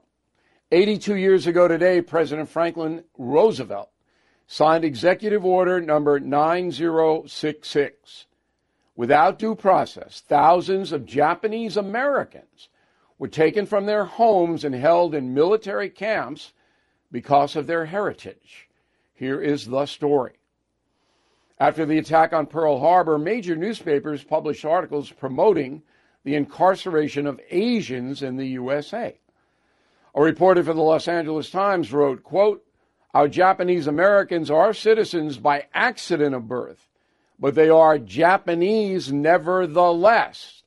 82 0.71 1.15
years 1.15 1.47
ago 1.47 1.67
today, 1.67 2.01
President 2.01 2.49
Franklin 2.49 3.03
Roosevelt 3.17 3.89
signed 4.47 4.85
Executive 4.85 5.45
Order 5.45 5.81
number 5.81 6.19
9066. 6.19 8.25
Without 8.95 9.37
due 9.37 9.55
process, 9.55 10.23
thousands 10.27 10.91
of 10.91 11.05
Japanese 11.05 11.77
Americans 11.77 12.69
were 13.19 13.27
taken 13.27 13.65
from 13.65 13.85
their 13.85 14.05
homes 14.05 14.63
and 14.63 14.73
held 14.73 15.13
in 15.13 15.33
military 15.33 15.89
camps 15.89 16.53
because 17.11 17.55
of 17.55 17.67
their 17.67 17.85
heritage. 17.85 18.69
Here 19.13 19.41
is 19.41 19.67
the 19.67 19.85
story. 19.85 20.33
After 21.59 21.85
the 21.85 21.97
attack 21.97 22.33
on 22.33 22.45
Pearl 22.45 22.79
Harbor, 22.79 23.17
major 23.17 23.55
newspapers 23.55 24.23
published 24.23 24.65
articles 24.65 25.11
promoting 25.11 25.81
the 26.27 26.35
incarceration 26.35 27.25
of 27.25 27.39
Asians 27.51 28.21
in 28.21 28.35
the 28.35 28.47
USA. 28.47 29.17
A 30.13 30.21
reporter 30.21 30.61
for 30.61 30.73
the 30.73 30.81
Los 30.81 31.07
Angeles 31.07 31.49
Times 31.49 31.93
wrote, 31.93 32.21
quote, 32.21 32.65
Our 33.13 33.29
Japanese 33.29 33.87
Americans 33.87 34.51
are 34.51 34.73
citizens 34.73 35.37
by 35.37 35.67
accident 35.73 36.35
of 36.35 36.49
birth, 36.49 36.89
but 37.39 37.55
they 37.55 37.69
are 37.69 37.97
Japanese 37.97 39.09
nevertheless. 39.09 40.63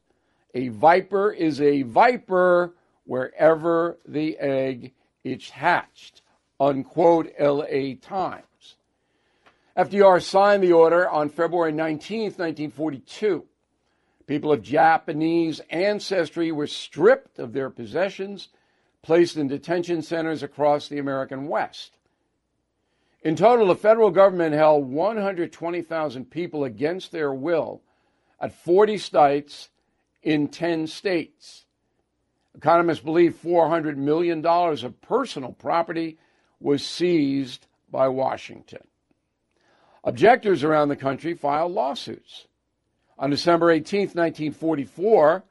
A 0.54 0.68
viper 0.68 1.30
is 1.30 1.60
a 1.60 1.82
viper 1.82 2.72
wherever 3.04 3.98
the 4.08 4.38
egg 4.38 4.94
is 5.24 5.50
hatched. 5.50 6.22
Unquote, 6.58 7.34
LA 7.38 7.96
Times. 8.00 8.76
FDR 9.76 10.22
signed 10.22 10.62
the 10.62 10.72
order 10.72 11.06
on 11.06 11.28
February 11.28 11.72
19, 11.72 12.22
1942. 12.22 13.44
People 14.30 14.52
of 14.52 14.62
Japanese 14.62 15.60
ancestry 15.70 16.52
were 16.52 16.68
stripped 16.68 17.40
of 17.40 17.52
their 17.52 17.68
possessions, 17.68 18.50
placed 19.02 19.36
in 19.36 19.48
detention 19.48 20.02
centers 20.02 20.44
across 20.44 20.86
the 20.86 21.00
American 21.00 21.48
West. 21.48 21.96
In 23.22 23.34
total, 23.34 23.66
the 23.66 23.74
federal 23.74 24.12
government 24.12 24.54
held 24.54 24.88
120,000 24.88 26.30
people 26.30 26.62
against 26.62 27.10
their 27.10 27.34
will 27.34 27.82
at 28.40 28.54
40 28.54 28.98
sites 28.98 29.70
in 30.22 30.46
10 30.46 30.86
states. 30.86 31.64
Economists 32.54 33.00
believe 33.00 33.34
$400 33.34 33.96
million 33.96 34.46
of 34.46 35.00
personal 35.00 35.54
property 35.54 36.18
was 36.60 36.86
seized 36.86 37.66
by 37.90 38.06
Washington. 38.06 38.86
Objectors 40.04 40.62
around 40.62 40.88
the 40.88 40.94
country 40.94 41.34
filed 41.34 41.72
lawsuits. 41.72 42.46
On 43.20 43.28
December 43.28 43.70
18, 43.70 44.00
1944, 44.00 45.44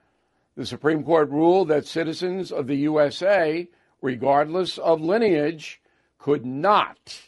the 0.57 0.65
Supreme 0.65 1.03
Court 1.03 1.29
ruled 1.29 1.67
that 1.67 1.85
citizens 1.85 2.51
of 2.51 2.65
the 2.65 2.77
USA, 2.77 3.69
regardless 4.01 4.79
of 4.79 5.01
lineage, 5.01 5.79
could 6.17 6.47
not 6.47 7.21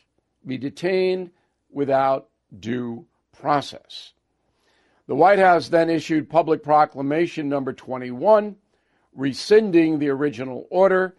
be 0.43 0.57
detained 0.57 1.29
without 1.69 2.27
due 2.59 3.05
process. 3.39 4.13
The 5.05 5.13
White 5.13 5.37
House 5.37 5.69
then 5.69 5.91
issued 5.91 6.27
public 6.27 6.63
proclamation 6.63 7.47
number 7.47 7.71
21, 7.71 8.55
rescinding 9.13 9.99
the 9.99 10.09
original 10.09 10.65
order 10.71 11.15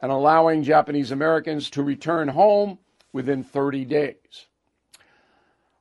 and 0.00 0.10
allowing 0.10 0.62
Japanese 0.62 1.10
Americans 1.10 1.68
to 1.70 1.82
return 1.82 2.28
home 2.28 2.78
within 3.12 3.44
30 3.44 3.84
days. 3.84 4.46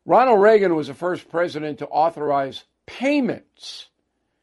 Ronald 0.05 0.41
Reagan 0.41 0.75
was 0.75 0.87
the 0.87 0.93
first 0.93 1.29
president 1.29 1.79
to 1.79 1.87
authorize 1.87 2.65
payments 2.97 3.87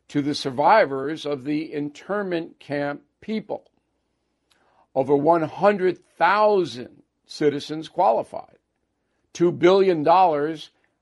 to 0.08 0.22
the 0.22 0.34
survivors 0.34 1.26
of 1.26 1.44
the 1.44 1.72
internment 1.72 2.58
camp 2.58 3.02
people. 3.20 3.64
Over 4.94 5.14
100,000 5.14 7.02
citizens 7.26 7.88
qualified. 7.88 8.56
$2 9.34 9.58
billion 9.58 10.04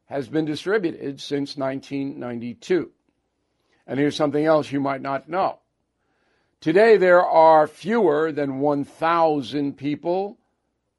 has 0.06 0.28
been 0.28 0.44
distributed 0.44 1.20
since 1.20 1.56
1992. 1.56 2.90
And 3.86 4.00
here's 4.00 4.16
something 4.16 4.44
else 4.44 4.72
you 4.72 4.80
might 4.80 5.00
not 5.00 5.28
know. 5.28 5.60
Today, 6.60 6.96
there 6.96 7.24
are 7.24 7.68
fewer 7.68 8.32
than 8.32 8.58
1,000 8.58 9.76
people 9.76 10.36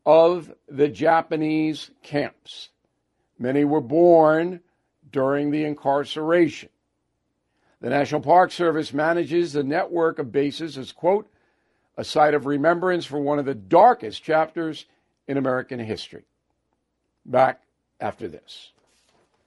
of 0.06 0.54
the 0.70 0.88
Japanese 0.88 1.92
camps. 2.04 2.70
Many 3.38 3.66
were 3.66 3.82
born 3.82 4.62
during 5.12 5.52
the 5.52 5.64
incarceration. 5.64 6.70
The 7.82 7.90
National 7.90 8.22
Park 8.22 8.52
Service 8.52 8.94
manages 8.94 9.54
the 9.54 9.64
network 9.64 10.20
of 10.20 10.32
bases 10.32 10.78
as, 10.78 10.92
quote, 10.92 11.30
a 11.96 12.04
site 12.04 12.34
of 12.34 12.46
remembrance 12.46 13.06
for 13.06 13.20
one 13.20 13.40
of 13.40 13.46
the 13.46 13.56
darkest 13.56 14.24
chapters 14.24 14.86
in 15.28 15.38
American 15.38 15.80
history. 15.80 16.26
Back 17.26 17.62
after 18.00 18.28
this. 18.28 18.72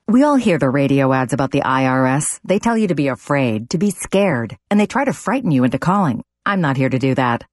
We 0.06 0.24
all 0.24 0.36
hear 0.36 0.58
the 0.58 0.70
radio 0.70 1.12
ads 1.12 1.32
about 1.32 1.52
the 1.52 1.60
IRS. 1.60 2.40
They 2.44 2.58
tell 2.58 2.76
you 2.76 2.88
to 2.88 2.96
be 2.96 3.08
afraid, 3.08 3.70
to 3.70 3.78
be 3.78 3.90
scared, 3.90 4.56
and 4.70 4.78
they 4.78 4.86
try 4.86 5.04
to 5.04 5.12
frighten 5.12 5.52
you 5.52 5.64
into 5.64 5.78
calling. 5.78 6.24
I'm 6.44 6.60
not 6.60 6.76
here 6.76 6.88
to 6.88 6.98
do 6.98 7.14
that. 7.14 7.44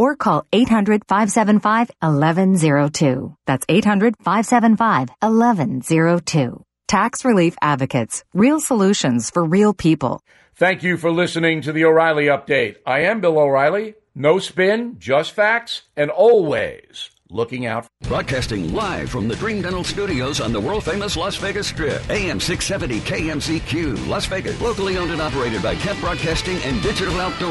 or 0.00 0.16
call 0.16 0.46
800 0.50 1.02
575 1.06 1.90
1102. 2.00 3.36
That's 3.44 3.66
800 3.68 4.16
575 4.16 5.10
1102. 5.20 6.64
Tax 6.88 7.24
Relief 7.24 7.54
Advocates, 7.60 8.24
real 8.32 8.60
solutions 8.60 9.30
for 9.30 9.44
real 9.44 9.74
people. 9.74 10.22
Thank 10.56 10.82
you 10.82 10.96
for 10.96 11.12
listening 11.12 11.60
to 11.62 11.72
the 11.72 11.84
O'Reilly 11.84 12.26
Update. 12.26 12.76
I 12.86 13.00
am 13.00 13.20
Bill 13.20 13.38
O'Reilly. 13.38 13.94
No 14.14 14.38
spin, 14.38 14.96
just 14.98 15.32
facts, 15.32 15.82
and 15.96 16.10
always 16.10 17.10
looking 17.30 17.66
out. 17.66 17.86
Broadcasting 18.02 18.72
live 18.74 19.10
from 19.10 19.28
the 19.28 19.36
Dream 19.36 19.62
Dental 19.62 19.84
Studios 19.84 20.40
on 20.40 20.52
the 20.52 20.60
world 20.60 20.84
famous 20.84 21.16
Las 21.16 21.36
Vegas 21.36 21.68
Strip. 21.68 22.08
AM 22.10 22.40
670 22.40 23.00
KMZQ, 23.00 24.08
Las 24.08 24.26
Vegas. 24.26 24.60
Locally 24.60 24.98
owned 24.98 25.12
and 25.12 25.22
operated 25.22 25.62
by 25.62 25.76
Kemp 25.76 26.00
Broadcasting 26.00 26.56
and 26.64 26.82
Digital 26.82 27.20
Outdoor. 27.20 27.48